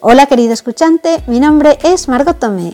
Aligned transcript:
Hola 0.00 0.26
querido 0.26 0.52
escuchante, 0.52 1.24
mi 1.26 1.40
nombre 1.40 1.76
es 1.82 2.06
Margot 2.06 2.38
Tomé, 2.38 2.72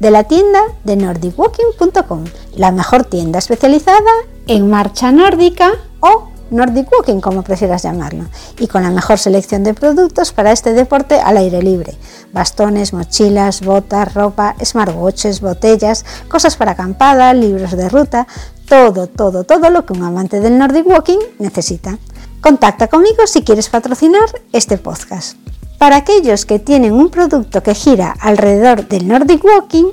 de 0.00 0.10
la 0.10 0.24
tienda 0.24 0.60
de 0.84 0.96
nordicwalking.com, 0.96 2.24
la 2.56 2.72
mejor 2.72 3.04
tienda 3.04 3.38
especializada 3.38 3.98
en 4.46 4.70
marcha 4.70 5.12
nórdica 5.12 5.72
o 6.00 6.30
Nordic 6.50 6.90
Walking, 6.90 7.20
como 7.20 7.42
prefieras 7.42 7.82
llamarlo, 7.82 8.24
y 8.58 8.66
con 8.66 8.82
la 8.82 8.88
mejor 8.88 9.18
selección 9.18 9.62
de 9.62 9.74
productos 9.74 10.32
para 10.32 10.52
este 10.52 10.72
deporte 10.72 11.20
al 11.20 11.36
aire 11.36 11.60
libre. 11.62 11.98
Bastones, 12.32 12.94
mochilas, 12.94 13.60
botas, 13.60 14.14
ropa, 14.14 14.56
smartwatches, 14.64 15.42
botellas, 15.42 16.06
cosas 16.28 16.56
para 16.56 16.72
acampada, 16.72 17.34
libros 17.34 17.72
de 17.72 17.90
ruta, 17.90 18.26
todo, 18.66 19.06
todo, 19.06 19.44
todo 19.44 19.68
lo 19.68 19.84
que 19.84 19.92
un 19.92 20.02
amante 20.02 20.40
del 20.40 20.56
Nordic 20.56 20.86
Walking 20.86 21.18
necesita. 21.38 21.98
Contacta 22.40 22.88
conmigo 22.88 23.26
si 23.26 23.42
quieres 23.42 23.68
patrocinar 23.68 24.30
este 24.52 24.78
podcast. 24.78 25.36
Para 25.78 25.96
aquellos 25.96 26.46
que 26.46 26.58
tienen 26.58 26.92
un 26.92 27.10
producto 27.10 27.62
que 27.62 27.74
gira 27.74 28.14
alrededor 28.20 28.88
del 28.88 29.06
Nordic 29.06 29.44
Walking, 29.44 29.86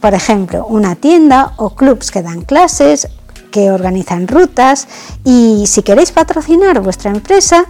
por 0.00 0.14
ejemplo, 0.14 0.66
una 0.66 0.94
tienda 0.94 1.52
o 1.56 1.70
clubs 1.70 2.10
que 2.10 2.22
dan 2.22 2.42
clases, 2.42 3.08
que 3.50 3.70
organizan 3.70 4.28
rutas 4.28 4.86
y 5.24 5.64
si 5.66 5.82
queréis 5.82 6.12
patrocinar 6.12 6.80
vuestra 6.80 7.10
empresa, 7.10 7.64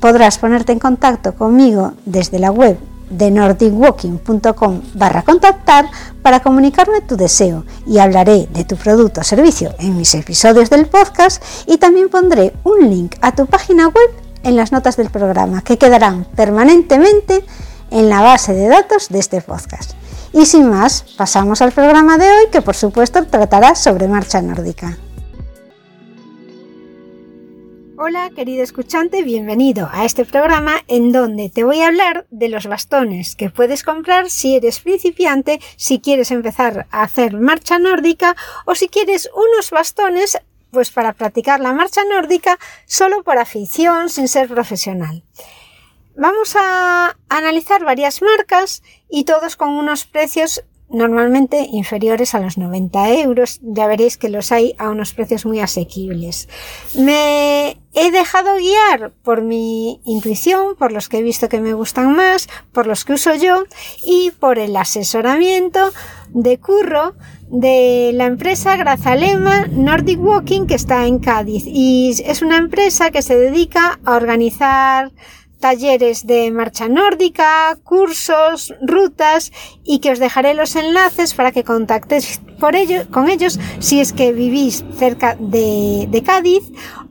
podrás 0.00 0.38
ponerte 0.38 0.72
en 0.72 0.78
contacto 0.78 1.34
conmigo 1.34 1.92
desde 2.04 2.38
la 2.38 2.50
web 2.50 2.78
de 3.10 3.30
nordicwalking.com 3.30 4.82
barra 4.94 5.22
contactar 5.22 5.86
para 6.22 6.40
comunicarme 6.40 7.00
tu 7.00 7.16
deseo 7.16 7.64
y 7.86 7.98
hablaré 7.98 8.48
de 8.52 8.64
tu 8.64 8.76
producto 8.76 9.22
o 9.22 9.24
servicio 9.24 9.74
en 9.78 9.96
mis 9.96 10.14
episodios 10.14 10.70
del 10.70 10.86
podcast 10.86 11.42
y 11.66 11.78
también 11.78 12.08
pondré 12.10 12.52
un 12.64 12.90
link 12.90 13.16
a 13.22 13.34
tu 13.34 13.46
página 13.46 13.88
web 13.88 14.27
en 14.42 14.56
las 14.56 14.72
notas 14.72 14.96
del 14.96 15.10
programa 15.10 15.62
que 15.62 15.78
quedarán 15.78 16.24
permanentemente 16.36 17.44
en 17.90 18.08
la 18.08 18.20
base 18.20 18.52
de 18.54 18.68
datos 18.68 19.08
de 19.08 19.18
este 19.18 19.40
podcast. 19.40 19.92
Y 20.32 20.46
sin 20.46 20.68
más, 20.68 21.04
pasamos 21.16 21.62
al 21.62 21.72
programa 21.72 22.18
de 22.18 22.30
hoy 22.30 22.46
que 22.52 22.62
por 22.62 22.76
supuesto 22.76 23.24
tratará 23.26 23.74
sobre 23.74 24.08
marcha 24.08 24.42
nórdica. 24.42 24.98
Hola 28.00 28.30
querido 28.30 28.62
escuchante, 28.62 29.24
bienvenido 29.24 29.88
a 29.92 30.04
este 30.04 30.24
programa 30.24 30.84
en 30.86 31.10
donde 31.10 31.50
te 31.50 31.64
voy 31.64 31.80
a 31.80 31.88
hablar 31.88 32.28
de 32.30 32.48
los 32.48 32.68
bastones 32.68 33.34
que 33.34 33.50
puedes 33.50 33.82
comprar 33.82 34.30
si 34.30 34.54
eres 34.54 34.78
principiante, 34.78 35.60
si 35.74 35.98
quieres 35.98 36.30
empezar 36.30 36.86
a 36.92 37.02
hacer 37.02 37.36
marcha 37.36 37.80
nórdica 37.80 38.36
o 38.66 38.76
si 38.76 38.88
quieres 38.88 39.28
unos 39.34 39.72
bastones 39.72 40.38
pues 40.70 40.90
para 40.90 41.12
practicar 41.12 41.60
la 41.60 41.72
marcha 41.72 42.02
nórdica 42.04 42.58
solo 42.86 43.22
por 43.22 43.38
afición 43.38 44.08
sin 44.08 44.28
ser 44.28 44.48
profesional. 44.48 45.22
Vamos 46.16 46.56
a 46.56 47.16
analizar 47.28 47.84
varias 47.84 48.22
marcas 48.22 48.82
y 49.08 49.24
todos 49.24 49.54
con 49.54 49.70
unos 49.70 50.04
precios 50.04 50.64
normalmente 50.90 51.68
inferiores 51.70 52.34
a 52.34 52.40
los 52.40 52.58
90 52.58 53.10
euros. 53.20 53.60
Ya 53.62 53.86
veréis 53.86 54.16
que 54.16 54.28
los 54.28 54.52
hay 54.52 54.74
a 54.78 54.88
unos 54.88 55.12
precios 55.12 55.44
muy 55.46 55.60
asequibles. 55.60 56.48
Me 56.94 57.78
he 57.94 58.10
dejado 58.10 58.56
guiar 58.56 59.12
por 59.22 59.42
mi 59.42 60.00
intuición, 60.04 60.76
por 60.76 60.92
los 60.92 61.08
que 61.08 61.18
he 61.18 61.22
visto 61.22 61.48
que 61.48 61.60
me 61.60 61.74
gustan 61.74 62.14
más, 62.14 62.48
por 62.72 62.86
los 62.86 63.04
que 63.04 63.14
uso 63.14 63.34
yo 63.34 63.64
y 64.02 64.30
por 64.32 64.58
el 64.58 64.76
asesoramiento 64.76 65.92
de 66.30 66.58
curro 66.58 67.14
de 67.50 68.12
la 68.14 68.26
empresa 68.26 68.76
Grazalema 68.76 69.66
Nordic 69.70 70.20
Walking 70.20 70.66
que 70.66 70.74
está 70.74 71.06
en 71.06 71.18
Cádiz. 71.18 71.64
Y 71.66 72.14
es 72.24 72.42
una 72.42 72.56
empresa 72.56 73.10
que 73.10 73.22
se 73.22 73.36
dedica 73.36 73.98
a 74.04 74.16
organizar 74.16 75.10
talleres 75.58 76.26
de 76.26 76.50
marcha 76.50 76.88
nórdica, 76.88 77.76
cursos, 77.82 78.74
rutas 78.80 79.52
y 79.84 79.98
que 79.98 80.12
os 80.12 80.18
dejaré 80.18 80.54
los 80.54 80.76
enlaces 80.76 81.34
para 81.34 81.52
que 81.52 81.64
contactéis 81.64 82.40
por 82.60 82.74
con 83.10 83.28
ellos 83.28 83.58
si 83.78 84.00
es 84.00 84.12
que 84.12 84.32
vivís 84.32 84.84
cerca 84.96 85.36
de, 85.38 86.06
de 86.10 86.22
Cádiz 86.22 86.64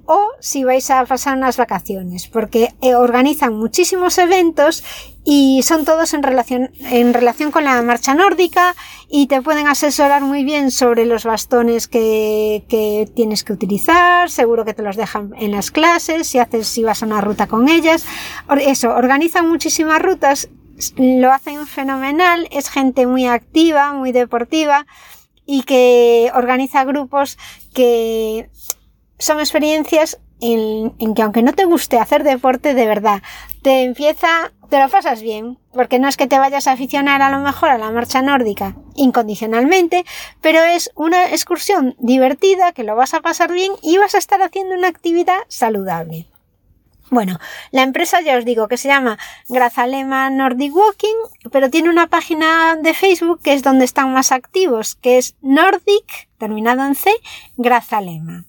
o 0.07 0.31
si 0.39 0.63
vais 0.63 0.89
a 0.89 1.05
pasar 1.05 1.37
unas 1.37 1.57
vacaciones, 1.57 2.27
porque 2.27 2.73
eh, 2.81 2.95
organizan 2.95 3.53
muchísimos 3.53 4.17
eventos 4.17 4.83
y 5.25 5.61
son 5.63 5.83
todos 5.83 6.13
en 6.13 6.23
relación, 6.23 6.71
en 6.79 7.13
relación 7.13 7.51
con 7.51 7.65
la 7.65 7.81
marcha 7.81 8.15
nórdica 8.15 8.73
y 9.09 9.27
te 9.27 9.41
pueden 9.41 9.67
asesorar 9.67 10.21
muy 10.21 10.45
bien 10.45 10.71
sobre 10.71 11.05
los 11.05 11.25
bastones 11.25 11.89
que, 11.89 12.63
que, 12.69 13.09
tienes 13.13 13.43
que 13.43 13.51
utilizar, 13.51 14.29
seguro 14.29 14.63
que 14.63 14.73
te 14.73 14.81
los 14.81 14.95
dejan 14.95 15.33
en 15.37 15.51
las 15.51 15.71
clases, 15.71 16.27
si 16.27 16.39
haces, 16.39 16.67
si 16.67 16.83
vas 16.83 17.03
a 17.03 17.05
una 17.05 17.19
ruta 17.19 17.47
con 17.47 17.67
ellas. 17.67 18.05
Eso, 18.61 18.91
organizan 18.91 19.49
muchísimas 19.49 20.01
rutas, 20.01 20.49
lo 20.95 21.33
hacen 21.33 21.67
fenomenal, 21.67 22.47
es 22.51 22.69
gente 22.69 23.05
muy 23.05 23.25
activa, 23.25 23.91
muy 23.91 24.13
deportiva 24.13 24.85
y 25.45 25.63
que 25.63 26.31
organiza 26.33 26.85
grupos 26.85 27.37
que 27.73 28.49
son 29.19 29.39
experiencias 29.39 30.19
en, 30.39 30.93
que 31.15 31.21
aunque 31.21 31.41
no 31.41 31.53
te 31.53 31.65
guste 31.65 31.99
hacer 31.99 32.23
deporte 32.23 32.73
de 32.73 32.85
verdad, 32.85 33.21
te 33.61 33.83
empieza, 33.83 34.51
te 34.69 34.79
lo 34.79 34.89
pasas 34.89 35.21
bien, 35.21 35.57
porque 35.73 35.99
no 35.99 36.07
es 36.07 36.17
que 36.17 36.27
te 36.27 36.39
vayas 36.39 36.67
a 36.67 36.73
aficionar 36.73 37.21
a 37.21 37.31
lo 37.31 37.39
mejor 37.39 37.69
a 37.69 37.77
la 37.77 37.91
marcha 37.91 38.21
nórdica 38.21 38.75
incondicionalmente, 38.95 40.05
pero 40.41 40.63
es 40.63 40.91
una 40.95 41.29
excursión 41.29 41.95
divertida 41.99 42.71
que 42.71 42.83
lo 42.83 42.95
vas 42.95 43.13
a 43.13 43.21
pasar 43.21 43.51
bien 43.51 43.71
y 43.81 43.97
vas 43.97 44.15
a 44.15 44.19
estar 44.19 44.41
haciendo 44.41 44.75
una 44.75 44.87
actividad 44.87 45.39
saludable. 45.47 46.27
Bueno, 47.09 47.39
la 47.71 47.83
empresa 47.83 48.19
ya 48.19 48.37
os 48.37 48.43
digo 48.43 48.67
que 48.67 48.75
se 48.75 48.89
llama 48.89 49.17
Grazalema 49.47 50.29
Nordic 50.29 50.75
Walking, 50.75 51.15
pero 51.51 51.69
tiene 51.69 51.89
una 51.89 52.07
página 52.07 52.75
de 52.75 52.93
Facebook 52.93 53.39
que 53.41 53.53
es 53.53 53.63
donde 53.63 53.85
están 53.85 54.11
más 54.11 54.33
activos, 54.33 54.95
que 54.95 55.17
es 55.17 55.37
Nordic, 55.41 56.27
terminado 56.37 56.83
en 56.83 56.95
C, 56.95 57.09
Grazalema. 57.55 58.43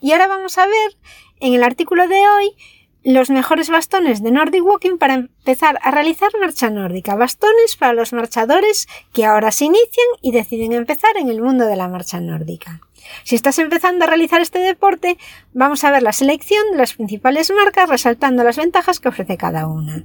Y 0.00 0.12
ahora 0.12 0.28
vamos 0.28 0.58
a 0.58 0.66
ver 0.66 0.96
en 1.40 1.54
el 1.54 1.62
artículo 1.62 2.08
de 2.08 2.28
hoy 2.28 2.56
los 3.04 3.30
mejores 3.30 3.70
bastones 3.70 4.22
de 4.22 4.30
Nordic 4.30 4.64
Walking 4.64 4.98
para 4.98 5.14
empezar 5.14 5.78
a 5.82 5.90
realizar 5.90 6.30
marcha 6.40 6.68
nórdica. 6.68 7.14
Bastones 7.14 7.76
para 7.76 7.92
los 7.92 8.12
marchadores 8.12 8.86
que 9.12 9.24
ahora 9.24 9.50
se 9.50 9.66
inician 9.66 10.06
y 10.20 10.32
deciden 10.32 10.72
empezar 10.72 11.16
en 11.16 11.28
el 11.28 11.40
mundo 11.40 11.64
de 11.66 11.76
la 11.76 11.88
marcha 11.88 12.20
nórdica. 12.20 12.80
Si 13.24 13.34
estás 13.34 13.58
empezando 13.58 14.04
a 14.04 14.08
realizar 14.08 14.40
este 14.40 14.58
deporte, 14.58 15.16
vamos 15.52 15.84
a 15.84 15.90
ver 15.90 16.02
la 16.02 16.12
selección 16.12 16.70
de 16.72 16.78
las 16.78 16.94
principales 16.94 17.50
marcas 17.50 17.88
resaltando 17.88 18.44
las 18.44 18.56
ventajas 18.56 19.00
que 19.00 19.08
ofrece 19.08 19.36
cada 19.36 19.66
una. 19.66 20.04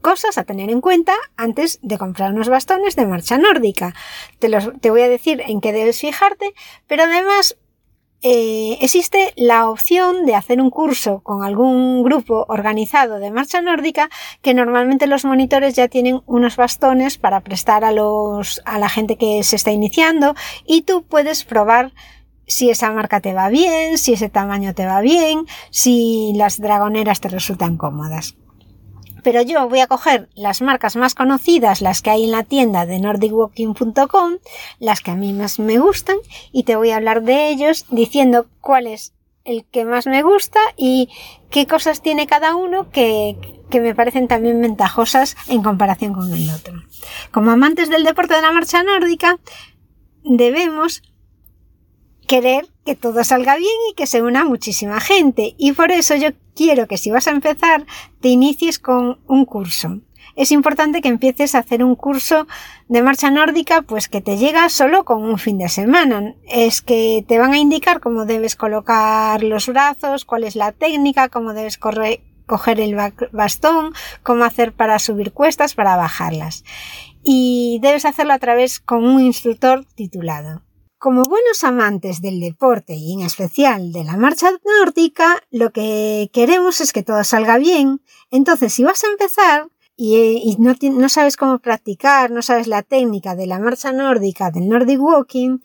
Cosas 0.00 0.38
a 0.38 0.44
tener 0.44 0.70
en 0.70 0.80
cuenta 0.80 1.14
antes 1.36 1.80
de 1.82 1.98
comprar 1.98 2.32
unos 2.32 2.48
bastones 2.48 2.94
de 2.94 3.06
marcha 3.06 3.36
nórdica. 3.36 3.94
Te, 4.38 4.48
te 4.80 4.90
voy 4.90 5.02
a 5.02 5.08
decir 5.08 5.42
en 5.46 5.60
qué 5.60 5.72
debes 5.72 6.00
fijarte, 6.00 6.54
pero 6.86 7.02
además 7.02 7.56
eh, 8.22 8.78
existe 8.80 9.32
la 9.36 9.70
opción 9.70 10.26
de 10.26 10.34
hacer 10.34 10.60
un 10.60 10.70
curso 10.70 11.20
con 11.20 11.44
algún 11.44 12.02
grupo 12.02 12.46
organizado 12.48 13.20
de 13.20 13.30
marcha 13.30 13.62
nórdica 13.62 14.10
que 14.42 14.54
normalmente 14.54 15.06
los 15.06 15.24
monitores 15.24 15.74
ya 15.76 15.86
tienen 15.86 16.22
unos 16.26 16.56
bastones 16.56 17.16
para 17.16 17.40
prestar 17.42 17.84
a 17.84 17.92
los 17.92 18.60
a 18.64 18.78
la 18.80 18.88
gente 18.88 19.16
que 19.16 19.44
se 19.44 19.54
está 19.54 19.70
iniciando 19.70 20.34
y 20.66 20.82
tú 20.82 21.04
puedes 21.04 21.44
probar 21.44 21.92
si 22.44 22.70
esa 22.70 22.90
marca 22.90 23.20
te 23.20 23.34
va 23.34 23.50
bien, 23.50 23.98
si 23.98 24.14
ese 24.14 24.28
tamaño 24.28 24.74
te 24.74 24.86
va 24.86 25.00
bien, 25.00 25.46
si 25.70 26.32
las 26.34 26.60
dragoneras 26.60 27.20
te 27.20 27.28
resultan 27.28 27.76
cómodas 27.76 28.34
pero 29.22 29.42
yo 29.42 29.68
voy 29.68 29.80
a 29.80 29.86
coger 29.86 30.28
las 30.34 30.62
marcas 30.62 30.96
más 30.96 31.14
conocidas, 31.14 31.80
las 31.80 32.02
que 32.02 32.10
hay 32.10 32.24
en 32.24 32.32
la 32.32 32.42
tienda 32.42 32.86
de 32.86 32.98
nordicwalking.com, 32.98 34.38
las 34.78 35.00
que 35.00 35.10
a 35.10 35.14
mí 35.14 35.32
más 35.32 35.58
me 35.58 35.78
gustan, 35.78 36.16
y 36.52 36.64
te 36.64 36.76
voy 36.76 36.90
a 36.90 36.96
hablar 36.96 37.22
de 37.22 37.48
ellos 37.48 37.86
diciendo 37.90 38.46
cuál 38.60 38.86
es 38.86 39.12
el 39.44 39.64
que 39.64 39.84
más 39.84 40.06
me 40.06 40.22
gusta 40.22 40.60
y 40.76 41.08
qué 41.50 41.66
cosas 41.66 42.02
tiene 42.02 42.26
cada 42.26 42.54
uno 42.54 42.90
que, 42.90 43.36
que 43.70 43.80
me 43.80 43.94
parecen 43.94 44.28
también 44.28 44.60
ventajosas 44.60 45.36
en 45.48 45.62
comparación 45.62 46.12
con 46.12 46.32
el 46.32 46.50
otro. 46.50 46.74
Como 47.30 47.50
amantes 47.50 47.88
del 47.88 48.04
deporte 48.04 48.34
de 48.34 48.42
la 48.42 48.52
marcha 48.52 48.82
nórdica, 48.82 49.38
debemos 50.22 51.02
querer 52.26 52.68
que 52.84 52.94
todo 52.94 53.24
salga 53.24 53.56
bien 53.56 53.74
y 53.90 53.94
que 53.94 54.06
se 54.06 54.22
una 54.22 54.44
muchísima 54.44 55.00
gente. 55.00 55.54
Y 55.58 55.72
por 55.72 55.90
eso 55.90 56.14
yo 56.14 56.28
quiero 56.58 56.88
que 56.88 56.98
si 56.98 57.12
vas 57.12 57.28
a 57.28 57.30
empezar, 57.30 57.86
te 58.20 58.28
inicies 58.28 58.80
con 58.80 59.20
un 59.28 59.44
curso. 59.44 60.00
Es 60.34 60.50
importante 60.50 61.00
que 61.00 61.08
empieces 61.08 61.54
a 61.54 61.60
hacer 61.60 61.84
un 61.84 61.94
curso 61.94 62.48
de 62.88 63.00
marcha 63.02 63.30
nórdica, 63.30 63.82
pues 63.82 64.08
que 64.08 64.20
te 64.20 64.36
llega 64.38 64.68
solo 64.68 65.04
con 65.04 65.22
un 65.22 65.38
fin 65.38 65.58
de 65.58 65.68
semana. 65.68 66.34
Es 66.48 66.82
que 66.82 67.24
te 67.28 67.38
van 67.38 67.52
a 67.52 67.58
indicar 67.58 68.00
cómo 68.00 68.24
debes 68.24 68.56
colocar 68.56 69.42
los 69.44 69.68
brazos, 69.68 70.24
cuál 70.24 70.42
es 70.42 70.56
la 70.56 70.72
técnica, 70.72 71.28
cómo 71.28 71.54
debes 71.54 71.78
coger 71.78 72.80
el 72.80 72.96
bastón, 73.30 73.92
cómo 74.24 74.44
hacer 74.44 74.72
para 74.72 74.98
subir 74.98 75.32
cuestas, 75.32 75.74
para 75.74 75.96
bajarlas. 75.96 76.64
Y 77.22 77.78
debes 77.82 78.04
hacerlo 78.04 78.32
a 78.32 78.38
través 78.40 78.80
con 78.80 79.04
un 79.04 79.20
instructor 79.20 79.84
titulado. 79.94 80.62
Como 80.98 81.22
buenos 81.22 81.62
amantes 81.62 82.20
del 82.20 82.40
deporte 82.40 82.94
y 82.94 83.12
en 83.12 83.20
especial 83.20 83.92
de 83.92 84.02
la 84.02 84.16
marcha 84.16 84.50
nórdica, 84.64 85.44
lo 85.52 85.70
que 85.70 86.28
queremos 86.32 86.80
es 86.80 86.92
que 86.92 87.04
todo 87.04 87.22
salga 87.22 87.56
bien. 87.56 88.02
Entonces, 88.32 88.72
si 88.72 88.82
vas 88.82 89.04
a 89.04 89.06
empezar, 89.06 89.68
y, 89.96 90.56
no, 90.58 91.08
sabes 91.08 91.36
cómo 91.36 91.60
practicar, 91.60 92.32
no 92.32 92.42
sabes 92.42 92.66
la 92.66 92.82
técnica 92.82 93.36
de 93.36 93.46
la 93.46 93.60
marcha 93.60 93.92
nórdica, 93.92 94.50
del 94.50 94.68
Nordic 94.68 95.00
Walking, 95.00 95.58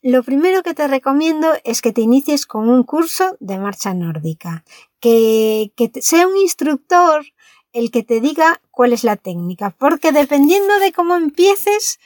lo 0.00 0.22
primero 0.22 0.62
que 0.62 0.72
te 0.72 0.88
recomiendo 0.88 1.52
es 1.64 1.82
que 1.82 1.92
te 1.92 2.00
inicies 2.00 2.46
con 2.46 2.70
un 2.70 2.82
curso 2.82 3.36
de 3.40 3.58
marcha 3.58 3.92
nórdica, 3.92 4.64
que 5.00 5.70
sea 6.00 6.26
un 6.26 6.36
instructor 6.38 7.26
el 7.72 7.90
que 7.90 8.04
te 8.04 8.22
diga 8.22 8.62
cuál 8.70 8.94
es 8.94 9.04
la 9.04 9.16
técnica, 9.16 9.68
porque 9.78 10.12
dependiendo 10.12 10.78
de 10.78 10.92
cómo 10.92 11.14
empieces, 11.16 11.98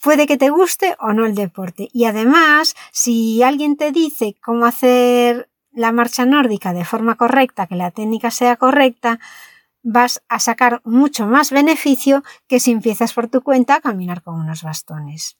puede 0.00 0.26
que 0.26 0.36
te 0.36 0.50
guste 0.50 0.96
o 0.98 1.12
no 1.12 1.26
el 1.26 1.34
deporte. 1.34 1.88
Y 1.92 2.04
además, 2.04 2.74
si 2.92 3.42
alguien 3.42 3.76
te 3.76 3.92
dice 3.92 4.36
cómo 4.42 4.66
hacer 4.66 5.48
la 5.72 5.92
marcha 5.92 6.26
nórdica 6.26 6.72
de 6.72 6.84
forma 6.84 7.16
correcta, 7.16 7.66
que 7.66 7.76
la 7.76 7.90
técnica 7.90 8.30
sea 8.30 8.56
correcta, 8.56 9.18
vas 9.82 10.22
a 10.28 10.38
sacar 10.38 10.80
mucho 10.84 11.26
más 11.26 11.50
beneficio 11.50 12.22
que 12.46 12.60
si 12.60 12.70
empiezas 12.70 13.12
por 13.12 13.28
tu 13.28 13.42
cuenta 13.42 13.76
a 13.76 13.80
caminar 13.80 14.22
con 14.22 14.34
unos 14.40 14.62
bastones. 14.62 15.36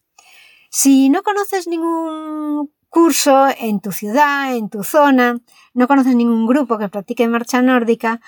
Si 0.71 1.11
no 1.11 1.23
conoces 1.23 1.69
ningún 1.69 2.71
curso 2.89 3.47
en 3.59 3.81
tu 3.81 3.93
ciudad, 3.93 4.55
en 4.55 4.69
tu 4.69 4.85
zona, 4.85 5.39
no 5.75 5.89
conoces 5.89 6.15
ningún 6.15 6.47
grupo 6.47 6.79
que 6.79 6.89
practique 6.89 7.29
marcha 7.29 7.63
nórdica, 7.63 8.21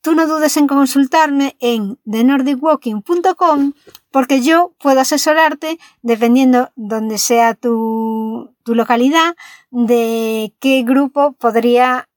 tú 0.00 0.14
no 0.14 0.26
dudes 0.26 0.56
en 0.56 0.66
consultarme 0.66 1.56
en 1.60 1.98
thenordicwalking.com 2.10 3.72
porque 4.10 4.42
yo 4.42 4.74
puedo 4.78 5.00
asesorarte 5.00 5.78
dependiendo 6.02 6.70
donde 6.76 7.18
sea 7.18 7.54
tu, 7.54 8.54
tu 8.62 8.74
localidad 8.74 9.36
de 9.70 10.54
qué 10.60 10.82
grupo 10.82 11.32
podría 11.32 12.08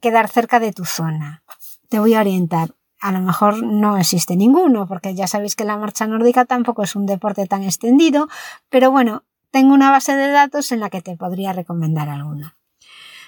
quedar 0.00 0.28
cerca 0.28 0.60
de 0.60 0.72
tu 0.72 0.84
zona. 0.84 1.42
Te 1.88 1.98
voy 1.98 2.14
a 2.14 2.20
orientar 2.20 2.74
a 3.02 3.10
lo 3.10 3.20
mejor 3.20 3.64
no 3.64 3.98
existe 3.98 4.36
ninguno, 4.36 4.86
porque 4.86 5.14
ya 5.16 5.26
sabéis 5.26 5.56
que 5.56 5.64
la 5.64 5.76
marcha 5.76 6.06
nórdica 6.06 6.44
tampoco 6.44 6.84
es 6.84 6.94
un 6.94 7.04
deporte 7.04 7.46
tan 7.46 7.64
extendido, 7.64 8.28
pero 8.70 8.92
bueno, 8.92 9.24
tengo 9.50 9.74
una 9.74 9.90
base 9.90 10.14
de 10.14 10.28
datos 10.28 10.70
en 10.70 10.78
la 10.78 10.88
que 10.88 11.02
te 11.02 11.16
podría 11.16 11.52
recomendar 11.52 12.08
alguno. 12.08 12.54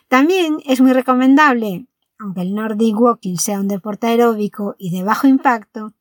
También 0.06 0.58
es 0.64 0.80
muy 0.80 0.92
recomendable, 0.92 1.86
aunque 2.24 2.40
el 2.40 2.54
Nordic 2.54 2.98
Walking 2.98 3.36
sea 3.36 3.60
un 3.60 3.68
deporte 3.68 4.06
aeróbico 4.06 4.74
y 4.78 4.90
de 4.90 5.04
bajo 5.04 5.26
impacto, 5.26 5.92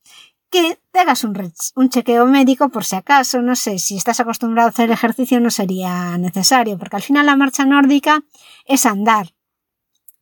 que 0.50 0.78
te 0.90 1.00
hagas 1.00 1.22
un, 1.24 1.52
un, 1.76 1.88
chequeo 1.90 2.26
médico 2.26 2.70
por 2.70 2.84
si 2.84 2.96
acaso, 2.96 3.42
no 3.42 3.56
sé, 3.56 3.78
si 3.78 3.96
estás 3.96 4.20
acostumbrado 4.20 4.68
a 4.68 4.70
hacer 4.70 4.90
ejercicio 4.90 5.40
no 5.40 5.50
sería 5.50 6.16
necesario, 6.16 6.78
porque 6.78 6.96
al 6.96 7.02
final 7.02 7.26
la 7.26 7.36
marcha 7.36 7.64
nórdica 7.66 8.22
es 8.64 8.86
andar, 8.86 9.34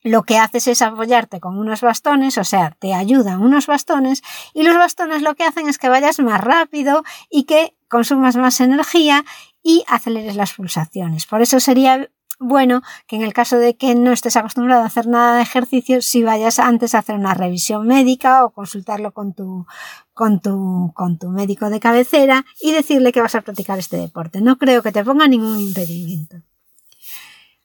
lo 0.02 0.25
que 0.25 0.38
haces 0.38 0.66
es 0.66 0.82
apoyarte 0.82 1.38
con 1.38 1.56
unos 1.56 1.81
bastones, 1.81 2.37
o 2.38 2.44
sea, 2.44 2.76
te 2.78 2.94
ayudan 2.94 3.40
unos 3.40 3.66
bastones 3.66 4.22
y 4.52 4.64
los 4.64 4.75
bastones 4.75 5.22
lo 5.22 5.37
que 5.37 5.44
hacen 5.44 5.69
es 5.69 5.78
que 5.78 5.88
vayas 5.88 6.19
más 6.19 6.40
rápido 6.40 7.04
y 7.31 7.44
que 7.44 7.76
consumas 7.88 8.37
más 8.37 8.60
energía 8.60 9.25
y 9.62 9.84
aceleres 9.87 10.34
las 10.34 10.54
pulsaciones. 10.54 11.26
Por 11.26 11.40
eso 11.40 11.60
sería 11.60 12.10
bueno 12.42 12.82
que 13.06 13.16
en 13.16 13.22
el 13.22 13.32
caso 13.32 13.56
de 13.56 13.76
que 13.76 13.94
no 13.94 14.12
estés 14.12 14.36
acostumbrado 14.36 14.82
a 14.82 14.86
hacer 14.86 15.06
nada 15.06 15.36
de 15.36 15.42
ejercicio, 15.42 16.02
si 16.02 16.22
vayas 16.22 16.58
antes 16.58 16.94
a 16.94 16.98
hacer 16.98 17.16
una 17.16 17.34
revisión 17.34 17.86
médica 17.86 18.44
o 18.44 18.50
consultarlo 18.50 19.12
con 19.12 19.32
tu, 19.32 19.66
con 20.12 20.40
tu, 20.40 20.92
con 20.94 21.18
tu 21.18 21.30
médico 21.30 21.70
de 21.70 21.80
cabecera 21.80 22.44
y 22.60 22.72
decirle 22.72 23.12
que 23.12 23.22
vas 23.22 23.34
a 23.34 23.40
practicar 23.40 23.78
este 23.78 23.96
deporte. 23.96 24.40
No 24.40 24.58
creo 24.58 24.82
que 24.82 24.92
te 24.92 25.04
ponga 25.04 25.26
ningún 25.28 25.60
impedimento. 25.60 26.36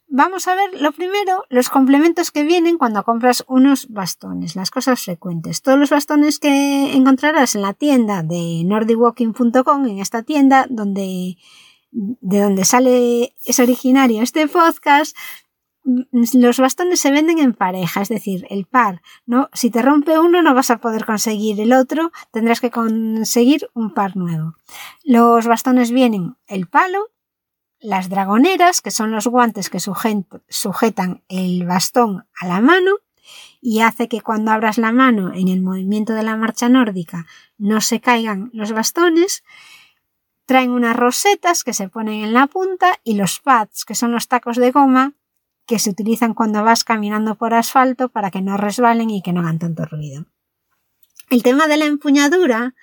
Vamos 0.10 0.48
a 0.48 0.56
ver 0.56 0.82
lo 0.82 0.94
primero, 0.94 1.44
los 1.50 1.68
complementos 1.68 2.32
que 2.32 2.44
vienen 2.44 2.78
cuando 2.78 3.04
compras 3.04 3.44
unos 3.50 3.90
bastones, 3.90 4.56
las 4.56 4.72
cosas 4.72 5.04
frecuentes. 5.04 5.62
Todos 5.62 5.78
los 5.78 5.90
bastones 5.90 6.40
que 6.40 6.94
encontrarás 6.94 7.56
en 7.56 7.62
la 7.62 7.74
tienda 7.74 8.24
de 8.24 8.64
nordicwalking.com, 8.64 9.86
en 9.86 10.00
esta 10.00 10.24
tienda 10.24 10.66
donde 10.70 11.36
de 11.98 12.42
donde 12.42 12.64
sale 12.64 13.36
es 13.46 13.60
originario 13.60 14.22
este 14.22 14.48
podcast, 14.48 15.18
los 15.84 16.60
bastones 16.60 17.00
se 17.00 17.12
venden 17.12 17.40
en 17.40 17.54
pareja, 17.54 18.02
es 18.02 18.10
decir, 18.10 18.46
el 18.50 18.66
par, 18.66 19.02
¿no? 19.26 19.50
Si 19.54 19.70
te 19.70 19.82
rompe 19.82 20.20
uno 20.20 20.42
no 20.42 20.54
vas 20.54 20.70
a 20.70 20.80
poder 20.80 21.06
conseguir 21.06 21.60
el 21.60 21.74
otro, 21.74 22.12
tendrás 22.32 22.60
que 22.60 22.72
conseguir 22.72 23.70
un 23.74 23.94
par 23.94 24.16
nuevo. 24.18 24.56
Los 25.04 25.48
bastones 25.48 25.92
vienen 25.92 26.36
el 26.48 26.68
palo, 26.68 27.10
las 27.80 28.10
dragoneras, 28.10 28.82
que 28.82 28.92
son 28.92 29.12
los 29.12 29.28
guantes 29.28 29.70
que 29.70 29.80
sujetan 29.80 31.24
el 31.30 31.66
bastón 31.66 32.28
a 32.40 32.48
la 32.48 32.60
mano 32.60 32.98
y 33.62 33.82
hace 33.82 34.08
que 34.08 34.22
cuando 34.22 34.52
abras 34.52 34.78
la 34.78 34.92
mano 34.92 35.34
en 35.34 35.48
el 35.48 35.62
movimiento 35.62 36.14
de 36.14 36.24
la 36.24 36.36
marcha 36.36 36.70
nórdica 36.70 37.26
no 37.58 37.82
se 37.82 38.02
caigan 38.02 38.50
los 38.54 38.72
bastones. 38.72 39.44
Traen 40.48 40.72
unas 40.72 40.96
rosetas 40.96 41.64
que 41.64 41.74
se 41.74 41.88
ponen 41.88 42.24
en 42.24 42.34
la 42.34 42.48
punta 42.48 43.00
y 43.04 43.14
los 43.14 43.40
pads, 43.40 43.86
que 43.86 43.94
son 43.94 44.12
los 44.12 44.28
tacos 44.28 44.58
de 44.58 44.72
goma 44.72 45.14
que 45.68 45.78
se 45.78 45.92
utilizan 45.92 46.34
cuando 46.34 46.64
vas 46.64 46.84
caminando 46.84 47.36
por 47.36 47.54
asfalto 47.54 48.10
para 48.10 48.32
que 48.32 48.42
no 48.42 48.58
resbalen 48.58 49.12
y 49.12 49.22
que 49.22 49.34
no 49.34 49.42
hagan 49.42 49.60
tanto 49.60 49.86
ruido. 49.86 50.26
El 51.30 51.44
tema 51.44 51.68
de 51.68 51.78
la 51.78 51.86
empuñadura 51.86 52.74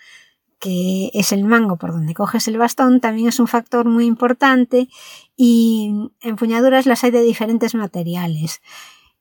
que 0.65 1.11
es 1.13 1.33
el 1.33 1.45
mango 1.45 1.77
por 1.77 1.93
donde 1.93 2.15
coges 2.15 2.49
el 2.49 2.57
bastón, 2.57 3.01
también 3.01 3.29
es 3.29 3.39
un 3.39 3.49
factor 3.49 3.85
muy 3.85 4.07
importante 4.07 4.89
y 5.37 6.11
empuñaduras 6.23 6.87
las 6.87 7.05
hay 7.05 7.11
de 7.11 7.21
diferentes 7.21 7.75
materiales. 7.75 8.63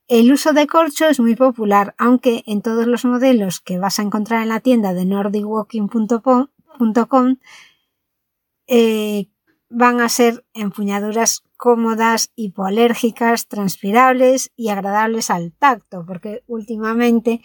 El 0.07 0.31
uso 0.31 0.53
de 0.53 0.67
corcho 0.67 1.05
es 1.07 1.19
muy 1.19 1.35
popular, 1.35 1.95
aunque 1.97 2.43
en 2.45 2.61
todos 2.61 2.87
los 2.87 3.03
modelos 3.03 3.59
que 3.59 3.77
vas 3.77 3.99
a 3.99 4.03
encontrar 4.03 4.41
en 4.41 4.47
la 4.47 4.61
tienda 4.61 4.93
de 4.93 5.03
nordicwalking.com 5.03 7.37
eh, 8.67 9.27
van 9.69 10.01
a 10.01 10.09
ser 10.09 10.45
empuñaduras 10.53 11.43
cómodas, 11.57 12.31
hipoalérgicas, 12.35 13.47
transpirables 13.47 14.51
y 14.55 14.69
agradables 14.69 15.29
al 15.29 15.53
tacto, 15.53 16.05
porque 16.05 16.43
últimamente 16.47 17.41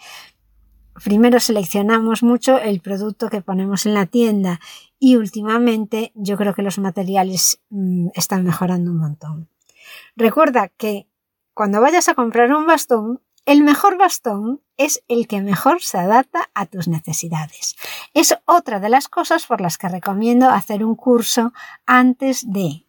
primero 1.03 1.39
seleccionamos 1.39 2.23
mucho 2.23 2.59
el 2.59 2.81
producto 2.81 3.29
que 3.29 3.41
ponemos 3.41 3.85
en 3.85 3.93
la 3.93 4.05
tienda 4.05 4.59
y 4.99 5.15
últimamente 5.15 6.11
yo 6.15 6.37
creo 6.37 6.53
que 6.53 6.61
los 6.61 6.77
materiales 6.77 7.61
mm, 7.69 8.09
están 8.13 8.43
mejorando 8.43 8.91
un 8.91 8.97
montón. 8.97 9.49
Recuerda 10.15 10.67
que 10.67 11.07
cuando 11.53 11.81
vayas 11.81 12.09
a 12.09 12.15
comprar 12.15 12.53
un 12.53 12.67
bastón, 12.67 13.21
el 13.45 13.63
mejor 13.63 13.97
bastón 13.97 14.61
es 14.77 15.03
el 15.07 15.27
que 15.27 15.41
mejor 15.41 15.81
se 15.81 15.97
adapta 15.97 16.49
a 16.53 16.65
tus 16.65 16.87
necesidades. 16.87 17.75
Es 18.13 18.37
otra 18.45 18.79
de 18.79 18.89
las 18.89 19.07
cosas 19.07 19.45
por 19.45 19.61
las 19.61 19.77
que 19.77 19.89
recomiendo 19.89 20.49
hacer 20.49 20.83
un 20.83 20.95
curso 20.95 21.53
antes 21.85 22.51
de 22.51 22.85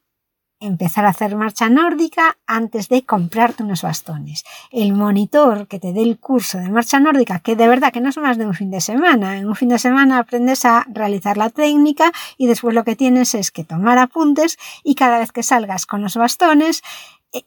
empezar 0.60 1.06
a 1.06 1.08
hacer 1.08 1.34
marcha 1.36 1.70
nórdica 1.70 2.36
antes 2.46 2.88
de 2.90 3.02
comprarte 3.04 3.62
unos 3.62 3.82
bastones. 3.82 4.44
El 4.70 4.92
monitor 4.92 5.66
que 5.66 5.80
te 5.80 5.92
dé 5.92 6.02
el 6.02 6.18
curso 6.18 6.58
de 6.58 6.68
marcha 6.68 7.00
nórdica, 7.00 7.40
que 7.40 7.56
de 7.56 7.66
verdad 7.66 7.92
que 7.92 8.00
no 8.00 8.10
es 8.10 8.18
más 8.18 8.36
de 8.36 8.46
un 8.46 8.54
fin 8.54 8.70
de 8.70 8.82
semana. 8.82 9.38
En 9.38 9.48
un 9.48 9.56
fin 9.56 9.70
de 9.70 9.78
semana 9.78 10.18
aprendes 10.18 10.66
a 10.66 10.86
realizar 10.92 11.38
la 11.38 11.48
técnica 11.48 12.12
y 12.36 12.46
después 12.46 12.74
lo 12.74 12.84
que 12.84 12.94
tienes 12.94 13.34
es 13.34 13.50
que 13.50 13.64
tomar 13.64 13.98
apuntes 13.98 14.58
y 14.84 14.94
cada 14.94 15.18
vez 15.18 15.32
que 15.32 15.42
salgas 15.42 15.86
con 15.86 16.02
los 16.02 16.16
bastones, 16.16 16.82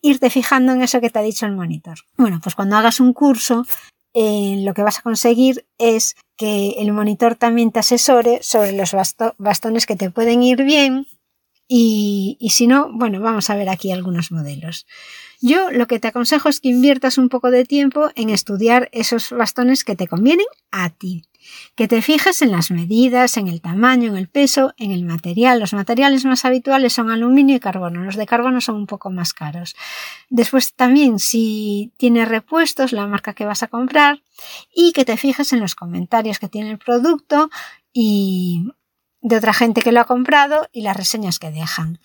irte 0.02 0.30
fijando 0.30 0.72
en 0.72 0.82
eso 0.82 1.02
que 1.02 1.10
te 1.10 1.20
ha 1.20 1.24
dicho 1.24 1.46
el 1.46 1.54
monitor. 1.54 2.00
Bueno, 2.18 2.40
pues 2.42 2.56
cuando 2.56 2.76
hagas 2.78 3.00
un 3.00 3.14
curso, 3.14 3.66
eh, 4.14 4.62
lo 4.64 4.74
que 4.74 4.84
vas 4.84 5.00
a 5.00 5.02
conseguir 5.02 5.66
es 5.78 6.16
que 6.38 6.76
el 6.80 6.92
monitor 6.94 7.36
también 7.36 7.72
te 7.72 7.80
asesore 7.80 8.40
sobre 8.42 8.72
los 8.74 8.96
bastones 9.38 9.86
que 9.86 9.96
te 9.96 10.12
pueden 10.12 10.44
ir 10.44 10.64
bien 10.64 11.08
y, 11.68 12.38
si 12.52 12.68
no, 12.68 12.92
bueno, 12.94 13.20
vamos 13.20 13.50
a 13.50 13.56
ver 13.56 13.70
aquí 13.70 13.92
algunos 13.92 14.32
modelos. 14.32 14.86
Yo 15.42 15.72
lo 15.72 15.88
que 15.88 16.00
te 16.00 16.10
aconsejo 16.10 16.50
es 16.50 16.60
que 16.60 16.70
inviertas 16.70 17.18
un 17.18 17.30
poco 17.30 17.50
de 17.50 17.66
tiempo 17.66 18.12
en 18.16 18.30
estudiar 18.30 18.90
esos 18.92 19.32
bastones 19.32 19.84
que 19.84 19.96
te 19.96 20.08
convienen 20.08 20.46
a 20.72 20.90
ti. 20.90 21.24
Que 21.76 21.88
te 21.88 22.02
fijes 22.02 22.42
en 22.42 22.52
las 22.52 22.72
medidas, 22.72 23.38
en 23.38 23.48
el 23.48 23.62
tamaño, 23.62 24.10
en 24.10 24.18
el 24.18 24.28
peso, 24.28 24.74
en 24.78 24.92
el 24.92 25.04
material. 25.04 25.60
Los 25.60 25.74
materiales 25.74 26.26
más 26.26 26.46
habituales 26.46 26.94
son 26.94 27.10
aluminio 27.10 27.56
y 27.56 27.60
carbono. 27.60 28.04
Los 28.04 28.16
de 28.16 28.26
carbono 28.26 28.62
son 28.62 28.76
un 28.76 28.88
poco 28.88 29.10
más 29.10 29.34
caros. 29.34 29.76
Después 30.30 30.74
también 30.74 31.20
si 31.20 31.92
tiene 31.98 32.26
repuestos, 32.26 32.92
la 32.92 33.08
marca 33.08 33.34
que 33.34 33.46
vas 33.46 33.64
a 33.64 33.68
comprar 33.68 34.22
y 34.74 34.92
que 34.94 35.06
te 35.06 35.18
fijes 35.18 35.54
en 35.54 35.60
los 35.60 35.76
comentarios 35.76 36.40
que 36.40 36.50
tiene 36.50 36.72
el 36.72 36.78
producto 36.78 37.50
y, 37.94 38.68
de 39.24 39.38
otra 39.38 39.54
gente 39.54 39.82
que 39.82 39.92
lo 39.92 40.02
ha 40.02 40.06
comprado 40.06 40.68
y 40.72 40.82
las 40.82 40.96
reseñas 40.96 41.40
que 41.40 41.50
dejan. 41.50 42.00